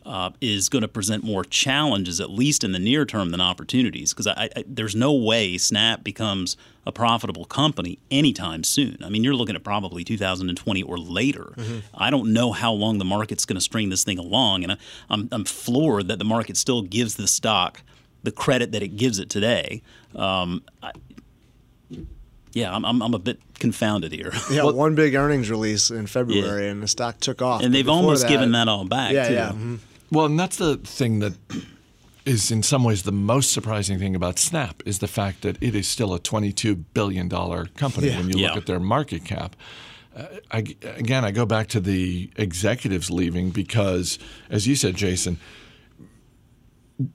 uh, 0.05 0.31
is 0.39 0.69
going 0.69 0.81
to 0.83 0.87
present 0.87 1.23
more 1.23 1.43
challenges, 1.43 2.19
at 2.19 2.29
least 2.29 2.63
in 2.63 2.71
the 2.71 2.79
near 2.79 3.05
term, 3.05 3.31
than 3.31 3.41
opportunities. 3.41 4.13
Because 4.13 4.27
there's 4.67 4.95
no 4.95 5.13
way 5.13 5.57
Snap 5.57 6.03
becomes 6.03 6.57
a 6.85 6.91
profitable 6.91 7.45
company 7.45 7.97
anytime 8.11 8.63
soon. 8.63 8.97
I 9.03 9.09
mean, 9.09 9.23
you're 9.23 9.33
looking 9.33 9.55
at 9.55 9.63
probably 9.63 10.03
2020 10.03 10.83
or 10.83 10.97
later. 10.97 11.53
Mm-hmm. 11.55 11.79
I 11.95 12.11
don't 12.11 12.33
know 12.33 12.51
how 12.51 12.71
long 12.73 12.99
the 12.99 13.05
market's 13.05 13.45
going 13.45 13.55
to 13.55 13.61
string 13.61 13.89
this 13.89 14.03
thing 14.03 14.19
along, 14.19 14.63
and 14.63 14.73
I, 14.73 14.77
I'm, 15.09 15.27
I'm 15.31 15.45
floored 15.45 16.07
that 16.09 16.19
the 16.19 16.25
market 16.25 16.57
still 16.57 16.83
gives 16.83 17.15
the 17.15 17.27
stock 17.27 17.81
the 18.25 18.31
credit 18.31 18.71
that 18.73 18.83
it 18.83 18.97
gives 18.97 19.19
it 19.19 19.29
today. 19.29 19.81
Um, 20.15 20.63
I, 20.83 20.91
yeah, 22.51 22.73
I'm, 22.73 22.85
I'm, 22.85 23.01
I'm, 23.01 23.13
a 23.13 23.19
bit 23.19 23.39
confounded 23.59 24.11
here. 24.11 24.31
Yeah, 24.49 24.63
well, 24.63 24.73
one 24.73 24.95
big 24.95 25.15
earnings 25.15 25.49
release 25.49 25.91
in 25.91 26.07
February, 26.07 26.65
yeah. 26.65 26.71
and 26.71 26.81
the 26.81 26.87
stock 26.87 27.19
took 27.19 27.41
off. 27.41 27.61
And 27.61 27.73
they've 27.73 27.87
almost 27.87 28.23
that, 28.23 28.29
given 28.29 28.51
that 28.53 28.67
all 28.67 28.85
back. 28.85 29.11
Yeah, 29.11 29.27
too. 29.27 29.33
yeah. 29.33 29.49
Mm-hmm. 29.49 29.75
Well, 30.11 30.25
and 30.25 30.39
that's 30.39 30.57
the 30.57 30.77
thing 30.77 31.19
that 31.19 31.33
is 32.25 32.49
in 32.51 32.63
some 32.63 32.83
ways 32.83 33.03
the 33.03 33.11
most 33.11 33.53
surprising 33.53 33.99
thing 33.99 34.15
about 34.15 34.39
Snap 34.39 34.81
is 34.85 34.99
the 34.99 35.07
fact 35.07 35.41
that 35.43 35.61
it 35.61 35.75
is 35.75 35.87
still 35.87 36.13
a 36.13 36.19
$22 36.19 36.83
billion 36.93 37.29
company 37.29 38.09
yeah. 38.09 38.17
when 38.17 38.29
you 38.29 38.39
yeah. 38.39 38.47
look 38.49 38.57
at 38.57 38.65
their 38.65 38.79
market 38.79 39.23
cap. 39.23 39.55
Uh, 40.15 40.25
I, 40.51 40.59
again, 40.83 41.23
I 41.23 41.31
go 41.31 41.45
back 41.45 41.67
to 41.69 41.79
the 41.79 42.31
executives 42.35 43.11
leaving 43.11 43.51
because, 43.51 44.17
as 44.49 44.65
you 44.65 44.75
said, 44.75 44.95
Jason, 44.95 45.37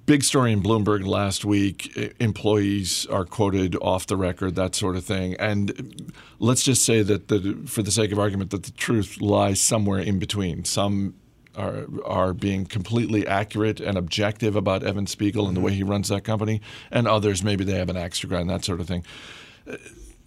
big 0.07 0.23
story 0.23 0.53
in 0.53 0.63
Bloomberg 0.63 1.07
last 1.07 1.45
week. 1.45 1.97
Employees 2.21 3.07
are 3.07 3.25
quoted 3.25 3.77
off 3.77 4.07
the 4.07 4.17
record, 4.17 4.55
that 4.57 4.75
sort 4.75 4.97
of 4.97 5.05
thing. 5.05 5.35
And 5.39 6.13
let's 6.39 6.63
just 6.63 6.85
say 6.85 7.03
that, 7.03 7.29
the, 7.29 7.63
for 7.67 7.83
the 7.83 7.91
sake 7.91 8.13
of 8.13 8.19
argument, 8.19 8.51
that 8.51 8.65
the 8.65 8.73
truth 8.73 9.21
lies 9.21 9.61
somewhere 9.61 9.99
in 9.99 10.19
between. 10.19 10.65
Some 10.65 11.15
are 11.57 11.87
are 12.05 12.33
being 12.33 12.67
completely 12.67 13.27
accurate 13.27 13.81
and 13.81 13.97
objective 13.99 14.57
about 14.57 14.83
Evan 14.83 15.07
Spiegel 15.07 15.47
and 15.49 15.57
the 15.57 15.61
way 15.61 15.73
he 15.73 15.83
runs 15.83 16.09
that 16.09 16.25
company, 16.25 16.61
and 16.91 17.07
others 17.07 17.43
maybe 17.43 17.65
they 17.65 17.79
have 17.79 17.89
an 17.89 17.97
axe 17.97 18.21
to 18.21 18.27
grind, 18.27 18.49
that 18.51 18.65
sort 18.65 18.81
of 18.81 18.87
thing. 18.87 19.05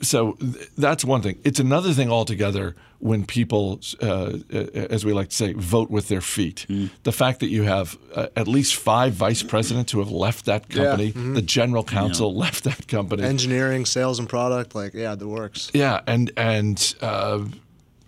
So 0.01 0.38
that's 0.77 1.06
one 1.06 1.22
thing. 1.22 1.39
It's 1.44 1.60
another 1.60 1.94
thing 1.94 2.12
altogether 2.12 2.75
when 3.00 3.25
people, 3.25 3.80
uh, 4.01 4.38
as 4.74 5.06
we 5.06 5.13
like 5.13 5.30
to 5.30 5.36
say, 5.36 5.53
vote 5.53 5.89
with 5.89 6.08
their 6.08 6.22
feet. 6.22 6.65
Mm. 6.70 6.89
The 7.03 7.12
fact 7.12 7.39
that 7.42 7.48
you 7.48 7.63
have 7.63 7.98
uh, 8.15 8.27
at 8.36 8.48
least 8.48 8.75
five 8.75 9.13
vice 9.13 9.44
presidents 9.44 9.92
who 9.92 10.00
have 10.00 10.12
left 10.12 10.46
that 10.46 10.70
company, 10.70 11.08
yeah. 11.08 11.12
mm-hmm. 11.12 11.34
the 11.34 11.42
general 11.42 11.84
counsel 11.84 12.32
yeah. 12.32 12.39
left 12.44 12.63
that 12.63 12.88
company, 12.88 13.24
engineering, 13.24 13.86
sales, 13.86 14.20
and 14.20 14.27
product, 14.27 14.75
like 14.75 14.94
yeah, 14.94 15.15
the 15.15 15.27
works. 15.27 15.72
Yeah, 15.74 16.01
and 16.08 16.32
and 16.38 16.96
uh, 17.01 17.46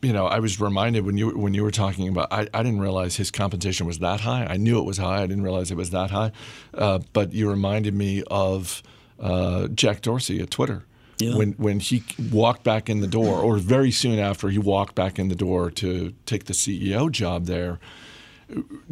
you 0.05 0.13
know, 0.13 0.27
I 0.27 0.37
was 0.37 0.61
reminded 0.61 1.03
when 1.03 1.17
you 1.17 1.31
when 1.31 1.55
you 1.55 1.63
were 1.63 1.71
talking 1.71 2.07
about. 2.07 2.31
I, 2.31 2.47
I 2.53 2.61
didn't 2.61 2.79
realize 2.79 3.15
his 3.15 3.31
compensation 3.31 3.87
was 3.87 3.97
that 3.99 4.21
high. 4.21 4.45
I 4.45 4.57
knew 4.57 4.77
it 4.77 4.85
was 4.85 4.99
high. 4.99 5.23
I 5.23 5.27
didn't 5.27 5.43
realize 5.43 5.71
it 5.71 5.77
was 5.77 5.89
that 5.89 6.11
high. 6.11 6.31
Uh, 6.75 6.99
but 7.11 7.33
you 7.33 7.49
reminded 7.49 7.95
me 7.95 8.23
of 8.29 8.83
uh, 9.19 9.67
Jack 9.69 10.01
Dorsey 10.01 10.39
at 10.41 10.51
Twitter. 10.51 10.85
Yeah. 11.17 11.35
When 11.35 11.53
when 11.53 11.79
he 11.79 12.03
walked 12.31 12.63
back 12.63 12.87
in 12.87 12.99
the 12.99 13.07
door, 13.07 13.39
or 13.39 13.57
very 13.57 13.89
soon 13.89 14.19
after 14.19 14.49
he 14.49 14.59
walked 14.59 14.93
back 14.93 15.17
in 15.17 15.29
the 15.29 15.35
door 15.35 15.71
to 15.71 16.13
take 16.27 16.45
the 16.45 16.53
CEO 16.53 17.11
job 17.11 17.45
there, 17.45 17.79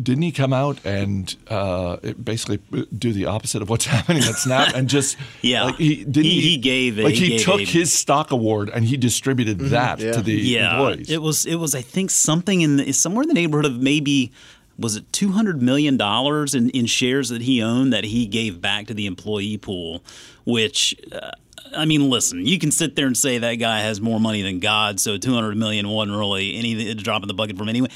didn't 0.01 0.23
he 0.23 0.31
come 0.31 0.51
out 0.51 0.83
and 0.83 1.35
uh, 1.47 1.97
basically 2.23 2.57
do 2.97 3.13
the 3.13 3.25
opposite 3.25 3.61
of 3.61 3.69
what's 3.69 3.85
happening 3.97 4.23
at 4.23 4.35
Snap 4.35 4.73
and 4.75 4.89
just 4.89 5.17
yeah 5.41 5.65
like 5.65 5.75
he 5.75 6.03
didn't 6.03 6.23
he, 6.23 6.41
he 6.41 6.57
gave 6.57 6.97
like 6.97 7.13
he, 7.13 7.37
he 7.37 7.39
took 7.39 7.61
his 7.61 7.93
stock 7.93 8.31
award 8.31 8.69
and 8.69 8.85
he 8.85 8.97
distributed 8.97 9.59
mm-hmm, 9.59 9.69
that 9.69 9.99
yeah. 9.99 10.11
to 10.13 10.21
the 10.21 10.33
yeah. 10.33 10.71
employees. 10.71 11.09
It 11.09 11.21
was 11.21 11.45
it 11.45 11.55
was 11.55 11.75
I 11.75 11.81
think 11.81 12.09
something 12.09 12.61
in 12.61 12.77
the, 12.77 12.91
somewhere 12.91 13.23
in 13.23 13.27
the 13.27 13.33
neighborhood 13.33 13.65
of 13.65 13.77
maybe 13.79 14.31
was 14.77 14.95
it 14.95 15.11
two 15.13 15.31
hundred 15.31 15.61
million 15.61 15.97
dollars 15.97 16.55
in, 16.55 16.69
in 16.71 16.87
shares 16.87 17.29
that 17.29 17.43
he 17.43 17.61
owned 17.61 17.93
that 17.93 18.05
he 18.05 18.25
gave 18.25 18.59
back 18.59 18.87
to 18.87 18.93
the 18.93 19.05
employee 19.05 19.57
pool, 19.57 20.03
which. 20.45 20.95
Uh, 21.11 21.31
I 21.75 21.85
mean, 21.85 22.07
listen, 22.07 22.45
you 22.45 22.59
can 22.59 22.69
sit 22.69 22.95
there 22.95 23.07
and 23.07 23.17
say 23.17 23.39
that 23.39 23.55
guy 23.55 23.79
has 23.79 23.99
more 23.99 24.19
money 24.19 24.43
than 24.43 24.59
God, 24.59 24.99
so 24.99 25.17
200 25.17 25.57
million 25.57 25.89
wasn't 25.89 26.15
really 26.15 26.55
any 26.55 26.93
drop 26.93 27.23
in 27.23 27.27
the 27.27 27.33
bucket 27.33 27.57
from 27.57 27.67
anyway. 27.67 27.89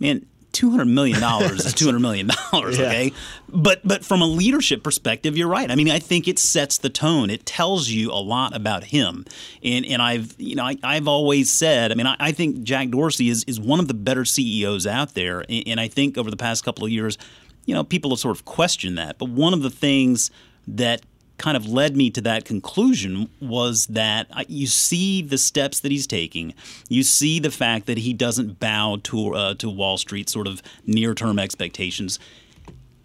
Man, 0.00 0.24
two 0.58 0.72
hundred 0.72 0.86
million 0.86 1.20
dollars 1.20 1.64
is 1.66 1.72
two 1.72 1.84
hundred 1.84 2.00
million 2.00 2.30
dollars. 2.50 2.80
Okay, 2.80 3.12
but 3.48 3.80
but 3.86 4.04
from 4.04 4.22
a 4.22 4.26
leadership 4.26 4.82
perspective, 4.82 5.36
you're 5.36 5.48
right. 5.48 5.70
I 5.70 5.76
mean, 5.76 5.88
I 5.88 6.00
think 6.00 6.26
it 6.26 6.36
sets 6.36 6.78
the 6.78 6.90
tone. 6.90 7.30
It 7.30 7.46
tells 7.46 7.88
you 7.88 8.10
a 8.10 8.18
lot 8.18 8.56
about 8.56 8.82
him. 8.84 9.24
And 9.62 9.86
and 9.86 10.02
I've 10.02 10.34
you 10.36 10.56
know 10.56 10.64
I, 10.64 10.94
have 10.94 11.06
always 11.06 11.48
said. 11.48 11.92
I 11.92 11.94
mean, 11.94 12.08
I, 12.08 12.16
I, 12.18 12.32
think 12.32 12.64
Jack 12.64 12.88
Dorsey 12.88 13.28
is 13.28 13.44
is 13.44 13.60
one 13.60 13.78
of 13.78 13.86
the 13.86 13.94
better 13.94 14.24
CEOs 14.24 14.84
out 14.84 15.14
there. 15.14 15.44
And, 15.48 15.62
and 15.68 15.80
I 15.80 15.86
think 15.86 16.18
over 16.18 16.28
the 16.28 16.36
past 16.36 16.64
couple 16.64 16.84
of 16.84 16.90
years, 16.90 17.18
you 17.64 17.72
know, 17.72 17.84
people 17.84 18.10
have 18.10 18.18
sort 18.18 18.36
of 18.36 18.44
questioned 18.44 18.98
that. 18.98 19.16
But 19.18 19.28
one 19.28 19.54
of 19.54 19.62
the 19.62 19.70
things 19.70 20.32
that 20.66 21.02
kind 21.38 21.56
of 21.56 21.66
led 21.66 21.96
me 21.96 22.10
to 22.10 22.20
that 22.20 22.44
conclusion 22.44 23.30
was 23.40 23.86
that 23.86 24.26
you 24.48 24.66
see 24.66 25.22
the 25.22 25.38
steps 25.38 25.80
that 25.80 25.92
he's 25.92 26.06
taking. 26.06 26.52
You 26.88 27.02
see 27.02 27.38
the 27.38 27.50
fact 27.50 27.86
that 27.86 27.98
he 27.98 28.12
doesn't 28.12 28.60
bow 28.60 28.98
to 29.04 29.34
uh, 29.34 29.54
to 29.54 29.70
Wall 29.70 29.96
Street 29.96 30.28
sort 30.28 30.46
of 30.46 30.62
near 30.84 31.14
term 31.14 31.38
expectations. 31.38 32.18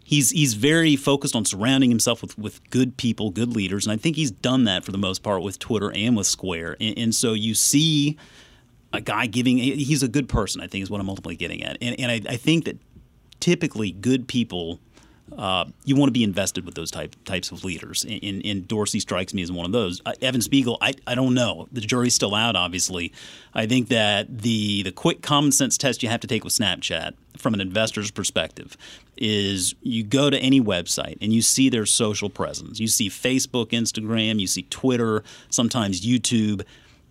He's 0.03 0.31
he's 0.31 0.55
very 0.55 0.95
focused 0.95 1.35
on 1.35 1.45
surrounding 1.45 1.89
himself 1.89 2.21
with, 2.21 2.37
with 2.37 2.69
good 2.69 2.97
people, 2.97 3.29
good 3.29 3.55
leaders, 3.55 3.85
and 3.85 3.93
I 3.93 3.97
think 3.97 4.15
he's 4.15 4.31
done 4.31 4.65
that 4.65 4.83
for 4.83 4.91
the 4.91 4.97
most 4.97 5.23
part 5.23 5.43
with 5.43 5.59
Twitter 5.59 5.91
and 5.93 6.17
with 6.17 6.27
Square. 6.27 6.77
And, 6.81 6.97
and 6.97 7.15
so 7.15 7.33
you 7.33 7.53
see 7.53 8.17
a 8.91 8.99
guy 8.99 9.27
giving. 9.27 9.57
He's 9.57 10.03
a 10.03 10.07
good 10.07 10.27
person. 10.27 10.61
I 10.61 10.67
think 10.67 10.83
is 10.83 10.89
what 10.89 10.99
I'm 10.99 11.09
ultimately 11.09 11.35
getting 11.35 11.63
at, 11.63 11.77
and 11.81 11.99
and 11.99 12.11
I, 12.11 12.33
I 12.33 12.37
think 12.37 12.65
that 12.65 12.77
typically 13.39 13.91
good 13.91 14.27
people 14.27 14.79
uh, 15.37 15.65
you 15.85 15.95
want 15.95 16.09
to 16.09 16.13
be 16.13 16.23
invested 16.23 16.65
with 16.65 16.75
those 16.75 16.91
type 16.91 17.15
types 17.25 17.51
of 17.51 17.63
leaders. 17.63 18.03
And, 18.03 18.45
and 18.45 18.67
Dorsey 18.67 18.99
strikes 18.99 19.33
me 19.33 19.41
as 19.41 19.51
one 19.51 19.65
of 19.65 19.71
those. 19.71 20.01
Uh, 20.05 20.13
Evan 20.21 20.41
Spiegel, 20.41 20.77
I, 20.81 20.93
I 21.07 21.15
don't 21.15 21.33
know. 21.33 21.67
The 21.71 21.81
jury's 21.81 22.13
still 22.13 22.35
out, 22.35 22.55
obviously. 22.55 23.13
I 23.53 23.65
think 23.65 23.87
that 23.89 24.39
the 24.39 24.83
the 24.83 24.91
quick 24.91 25.21
common 25.21 25.51
sense 25.51 25.77
test 25.77 26.03
you 26.03 26.09
have 26.09 26.19
to 26.21 26.27
take 26.27 26.43
with 26.43 26.53
Snapchat 26.53 27.13
from 27.37 27.53
an 27.53 27.61
investor's 27.61 28.11
perspective 28.11 28.77
is 29.17 29.75
you 29.81 30.03
go 30.03 30.29
to 30.29 30.37
any 30.37 30.61
website 30.61 31.17
and 31.21 31.33
you 31.33 31.41
see 31.41 31.69
their 31.69 31.85
social 31.85 32.29
presence. 32.29 32.79
You 32.79 32.87
see 32.87 33.09
Facebook, 33.09 33.67
Instagram, 33.67 34.39
you 34.39 34.47
see 34.47 34.63
Twitter, 34.63 35.23
sometimes 35.49 36.05
YouTube. 36.05 36.63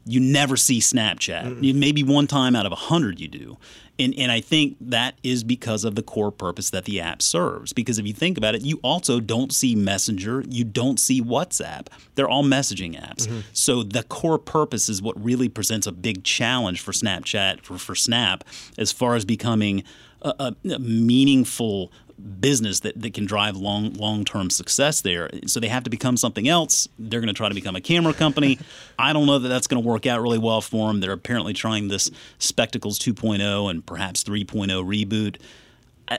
You 0.04 0.20
never 0.20 0.56
see 0.56 0.80
Snapchat. 0.80 1.60
Mm-hmm. 1.60 1.78
Maybe 1.78 2.02
one 2.02 2.26
time 2.26 2.56
out 2.56 2.66
of 2.66 2.72
a 2.72 2.76
hundred 2.76 3.20
you 3.20 3.28
do. 3.28 3.58
And, 3.98 4.14
and 4.18 4.32
I 4.32 4.40
think 4.40 4.76
that 4.80 5.16
is 5.22 5.44
because 5.44 5.84
of 5.84 5.94
the 5.94 6.02
core 6.02 6.32
purpose 6.32 6.70
that 6.70 6.86
the 6.86 7.00
app 7.00 7.20
serves. 7.20 7.72
Because 7.72 7.98
if 7.98 8.06
you 8.06 8.12
think 8.12 8.38
about 8.38 8.54
it, 8.54 8.62
you 8.62 8.80
also 8.82 9.20
don't 9.20 9.52
see 9.52 9.74
Messenger, 9.74 10.44
you 10.48 10.64
don't 10.64 10.98
see 10.98 11.22
WhatsApp. 11.22 11.88
They're 12.14 12.28
all 12.28 12.42
messaging 12.42 12.98
apps. 12.98 13.26
Mm-hmm. 13.26 13.40
So 13.52 13.82
the 13.82 14.02
core 14.02 14.38
purpose 14.38 14.88
is 14.88 15.02
what 15.02 15.22
really 15.22 15.48
presents 15.48 15.86
a 15.86 15.92
big 15.92 16.24
challenge 16.24 16.80
for 16.80 16.92
Snapchat, 16.92 17.60
for, 17.60 17.78
for 17.78 17.94
Snap, 17.94 18.44
as 18.78 18.92
far 18.92 19.14
as 19.14 19.24
becoming 19.24 19.84
a, 20.22 20.54
a, 20.64 20.78
meaningful 20.78 21.92
business 22.40 22.80
that, 22.80 23.00
that 23.00 23.14
can 23.14 23.26
drive 23.26 23.56
long 23.56 23.92
long 23.94 24.24
term 24.24 24.50
success 24.50 25.00
there. 25.00 25.30
So 25.46 25.60
they 25.60 25.68
have 25.68 25.84
to 25.84 25.90
become 25.90 26.16
something 26.16 26.48
else. 26.48 26.88
They're 26.98 27.20
going 27.20 27.28
to 27.28 27.34
try 27.34 27.48
to 27.48 27.54
become 27.54 27.76
a 27.76 27.80
camera 27.80 28.12
company. 28.14 28.58
I 28.98 29.12
don't 29.12 29.26
know 29.26 29.38
that 29.38 29.48
that's 29.48 29.66
going 29.66 29.82
to 29.82 29.88
work 29.88 30.06
out 30.06 30.20
really 30.20 30.38
well 30.38 30.60
for 30.60 30.88
them. 30.88 31.00
They're 31.00 31.12
apparently 31.12 31.52
trying 31.52 31.88
this 31.88 32.10
Spectacles 32.38 32.98
2.0 32.98 33.70
and 33.70 33.84
perhaps 33.84 34.24
3.0 34.24 34.68
reboot. 34.84 35.36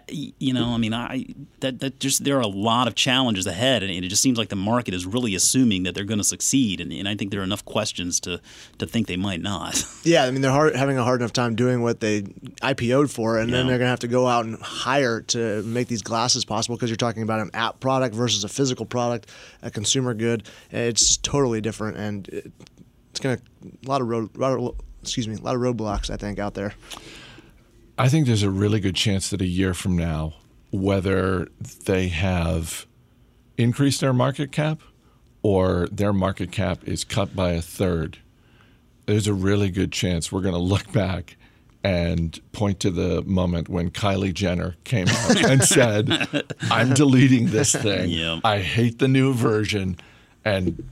You 0.08 0.54
know, 0.54 0.70
I 0.70 0.78
mean, 0.78 0.94
I 0.94 1.26
that 1.60 1.80
that 1.80 2.00
just 2.00 2.24
there 2.24 2.38
are 2.38 2.42
a 2.42 2.48
lot 2.48 2.88
of 2.88 2.96
challenges 2.96 3.48
ahead, 3.48 3.84
and 3.84 3.92
it 3.92 4.08
just 4.10 4.22
seems 4.22 4.38
like 4.38 4.50
the 4.50 4.56
market 4.56 4.94
is 4.94 5.06
really 5.06 5.36
assuming 5.36 5.84
that 5.84 5.96
they're 5.96 6.04
going 6.04 6.20
to 6.20 6.24
succeed, 6.24 6.82
and, 6.82 6.92
and 6.92 7.08
I 7.08 7.16
think 7.16 7.32
there 7.32 7.42
are 7.42 7.44
enough 7.44 7.66
questions 7.66 8.20
to 8.22 8.42
to 8.80 8.86
think 8.86 9.08
they 9.08 9.18
might 9.18 9.42
not. 9.42 9.84
Yeah, 10.06 10.26
I 10.26 10.32
mean 10.32 10.42
they're 10.42 10.52
hard, 10.52 10.76
having 10.76 10.98
a 10.98 11.04
hard 11.04 11.22
enough 11.22 11.32
time 11.32 11.56
doing 11.56 11.82
what 11.82 12.02
they 12.02 12.24
IPO'd 12.62 13.10
for, 13.10 13.38
and 13.38 13.54
then 13.54 13.68
they're 13.68 13.78
going 13.78 13.86
to 13.86 13.92
have 13.92 14.00
to 14.00 14.10
go 14.10 14.28
out 14.28 14.46
and 14.46 14.62
hire 14.62 15.22
to 15.22 15.64
make 15.64 15.88
these 15.88 16.02
glasses 16.02 16.44
possible 16.44 16.76
because 16.76 16.90
you're 16.90 16.98
talking 16.98 17.24
about 17.24 17.40
an 17.40 17.50
app 17.54 17.80
product 17.80 18.14
versus 18.14 18.44
a 18.44 18.50
physical 18.50 18.86
product, 18.86 19.30
a 19.62 19.72
consumer 19.72 20.14
good. 20.14 20.44
It's 20.72 21.16
totally 21.18 21.62
different, 21.62 21.98
and 21.98 22.28
it, 22.28 22.52
it's 23.12 23.20
going 23.22 23.38
to 23.38 23.44
a 23.86 23.88
lot 23.88 24.02
of 24.02 24.08
road, 24.08 24.30
of, 24.42 24.76
excuse 25.02 25.28
me, 25.28 25.36
a 25.36 25.40
lot 25.40 25.56
of 25.56 25.62
roadblocks 25.62 26.10
I 26.10 26.18
think 26.18 26.38
out 26.38 26.54
there. 26.54 26.74
I 27.98 28.10
think 28.10 28.26
there's 28.26 28.44
a 28.44 28.50
really 28.50 28.80
good 28.80 28.96
chance 28.96 29.30
that 29.30 29.42
a 29.42 29.46
year 29.46 29.74
from 29.74 29.98
now, 29.98 30.34
whether 30.72 31.48
they 31.86 32.08
have 32.08 32.88
increased 33.58 34.02
their 34.02 34.14
market 34.14 34.52
cap 34.52 34.82
or 35.44 35.88
their 35.92 36.14
market 36.14 36.52
cap 36.52 36.80
is 36.88 37.04
cut 37.04 37.36
by 37.36 37.52
a 37.52 37.62
third, 37.62 38.18
there's 39.06 39.28
a 39.28 39.34
really 39.34 39.70
good 39.70 39.92
chance 39.92 40.32
we're 40.32 40.42
going 40.42 40.56
to 40.56 40.60
look 40.60 40.92
back 40.92 41.38
and 41.84 42.40
point 42.54 42.80
to 42.80 42.90
the 42.90 43.22
moment 43.24 43.68
when 43.68 43.92
Kylie 43.92 44.34
Jenner 44.34 44.76
came 44.86 45.08
out 45.10 45.44
and 45.50 45.64
said, 45.64 46.46
I'm 46.72 46.94
deleting 46.94 47.48
this 47.48 47.76
thing. 47.76 48.10
Yeah. 48.10 48.40
I 48.44 48.60
hate 48.60 49.00
the 49.00 49.10
new 49.10 49.34
version. 49.34 49.98
And 50.46 50.90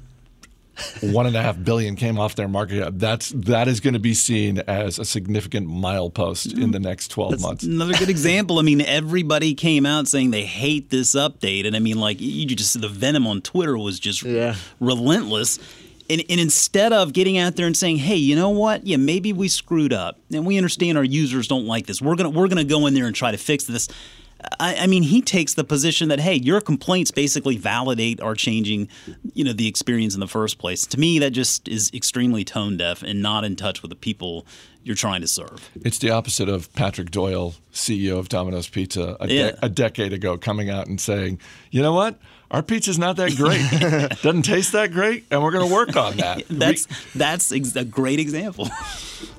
one 1.01 1.25
and 1.27 1.35
a 1.35 1.41
half 1.41 1.61
billion 1.63 1.95
came 1.95 2.19
off 2.19 2.35
their 2.35 2.47
market 2.47 2.83
cap. 2.83 2.93
That's 2.95 3.29
that 3.35 3.67
is 3.67 3.79
going 3.79 3.93
to 3.93 3.99
be 3.99 4.13
seen 4.13 4.59
as 4.59 4.99
a 4.99 5.05
significant 5.05 5.67
milepost 5.67 6.57
in 6.61 6.71
the 6.71 6.79
next 6.79 7.09
twelve 7.09 7.39
months. 7.41 7.63
Another 7.63 7.93
good 7.93 8.09
example. 8.09 8.59
I 8.59 8.61
mean, 8.63 8.81
everybody 8.81 9.53
came 9.53 9.85
out 9.85 10.07
saying 10.07 10.31
they 10.31 10.45
hate 10.45 10.89
this 10.89 11.15
update, 11.15 11.65
and 11.65 11.75
I 11.75 11.79
mean, 11.79 11.99
like 11.99 12.17
you 12.19 12.45
just 12.47 12.79
the 12.79 12.87
venom 12.89 13.25
on 13.27 13.41
Twitter 13.41 13.77
was 13.77 13.99
just 13.99 14.23
Yeah. 14.23 14.55
relentless. 14.79 15.59
And, 16.09 16.21
and 16.29 16.41
instead 16.41 16.91
of 16.91 17.13
getting 17.13 17.37
out 17.37 17.55
there 17.55 17.65
and 17.67 17.77
saying, 17.77 17.97
"Hey, 17.97 18.17
you 18.17 18.35
know 18.35 18.49
what? 18.49 18.85
Yeah, 18.85 18.97
maybe 18.97 19.31
we 19.31 19.47
screwed 19.47 19.93
up, 19.93 20.19
and 20.33 20.45
we 20.45 20.57
understand 20.57 20.97
our 20.97 21.05
users 21.05 21.47
don't 21.47 21.65
like 21.67 21.87
this. 21.87 22.01
We're 22.01 22.15
gonna 22.17 22.31
we're 22.31 22.49
gonna 22.49 22.65
go 22.65 22.85
in 22.87 22.93
there 22.93 23.05
and 23.05 23.15
try 23.15 23.31
to 23.31 23.37
fix 23.37 23.63
this." 23.63 23.87
I, 24.59 24.75
I 24.75 24.87
mean, 24.87 25.03
he 25.03 25.21
takes 25.21 25.53
the 25.53 25.63
position 25.63 26.09
that, 26.09 26.19
"Hey, 26.19 26.35
your 26.35 26.61
complaints 26.61 27.11
basically 27.11 27.57
validate 27.57 28.19
our 28.21 28.35
changing, 28.35 28.89
you 29.33 29.43
know, 29.43 29.53
the 29.53 29.67
experience 29.67 30.13
in 30.13 30.19
the 30.19 30.27
first 30.27 30.57
place." 30.57 30.85
To 30.87 30.99
me, 30.99 31.19
that 31.19 31.31
just 31.31 31.67
is 31.67 31.91
extremely 31.93 32.43
tone 32.43 32.77
deaf 32.77 33.03
and 33.03 33.21
not 33.21 33.43
in 33.43 33.55
touch 33.55 33.81
with 33.81 33.89
the 33.89 33.95
people 33.95 34.45
you're 34.83 34.95
trying 34.95 35.21
to 35.21 35.27
serve. 35.27 35.69
It's 35.83 35.97
the 35.99 36.09
opposite 36.11 36.49
of 36.49 36.71
Patrick 36.73 37.11
Doyle, 37.11 37.53
CEO 37.73 38.17
of 38.17 38.29
Domino's 38.29 38.67
Pizza, 38.67 39.17
a, 39.19 39.27
de- 39.27 39.65
a 39.65 39.69
decade 39.69 40.13
ago, 40.13 40.37
coming 40.37 40.69
out 40.69 40.87
and 40.87 40.99
saying, 40.99 41.39
"You 41.69 41.81
know 41.81 41.93
what? 41.93 42.15
Our 42.49 42.61
pizza's 42.61 42.99
not 42.99 43.15
that 43.15 43.35
great. 43.37 43.61
Doesn't 44.21 44.41
taste 44.41 44.73
that 44.73 44.91
great, 44.91 45.25
and 45.31 45.41
we're 45.41 45.51
going 45.51 45.67
to 45.67 45.73
work 45.73 45.95
on 45.95 46.17
that." 46.17 46.43
That's 46.49 46.87
that's 47.15 47.51
ex- 47.51 47.75
a 47.75 47.85
great 47.85 48.19
example. 48.19 48.69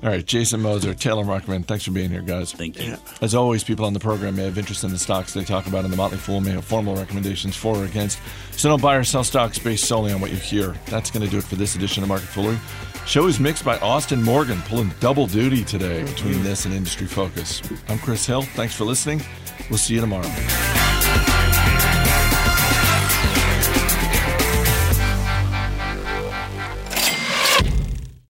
All 0.01 0.09
right, 0.09 0.25
Jason 0.25 0.61
Moser, 0.61 0.93
Taylor 0.93 1.23
Muckerman, 1.23 1.65
thanks 1.65 1.83
for 1.85 1.91
being 1.91 2.09
here, 2.09 2.21
guys. 2.21 2.51
Thank 2.53 2.81
you. 2.81 2.97
As 3.21 3.35
always, 3.35 3.63
people 3.63 3.85
on 3.85 3.93
the 3.93 3.99
program 3.99 4.35
may 4.35 4.43
have 4.45 4.57
interest 4.57 4.83
in 4.83 4.91
the 4.91 4.97
stocks 4.97 5.33
they 5.33 5.43
talk 5.43 5.67
about, 5.67 5.83
and 5.83 5.93
the 5.93 5.97
Motley 5.97 6.17
Fool 6.17 6.41
may 6.41 6.51
have 6.51 6.65
formal 6.65 6.95
recommendations 6.95 7.55
for 7.55 7.75
or 7.77 7.85
against. 7.85 8.19
So 8.51 8.69
don't 8.69 8.81
buy 8.81 8.95
or 8.95 9.03
sell 9.03 9.23
stocks 9.23 9.59
based 9.59 9.85
solely 9.85 10.11
on 10.11 10.21
what 10.21 10.31
you 10.31 10.37
hear. 10.37 10.75
That's 10.87 11.11
going 11.11 11.23
to 11.25 11.29
do 11.29 11.37
it 11.37 11.43
for 11.43 11.55
this 11.55 11.75
edition 11.75 12.03
of 12.03 12.09
Market 12.09 12.27
Foolery. 12.27 12.57
Show 13.05 13.27
is 13.27 13.39
mixed 13.39 13.65
by 13.65 13.77
Austin 13.79 14.23
Morgan, 14.23 14.61
pulling 14.61 14.91
double 14.99 15.27
duty 15.27 15.63
today 15.63 16.03
between 16.03 16.41
this 16.41 16.65
and 16.65 16.73
Industry 16.73 17.05
Focus. 17.05 17.61
I'm 17.89 17.99
Chris 17.99 18.25
Hill. 18.25 18.41
Thanks 18.41 18.73
for 18.75 18.85
listening. 18.85 19.21
We'll 19.69 19.77
see 19.77 19.95
you 19.95 20.01
tomorrow. 20.01 20.29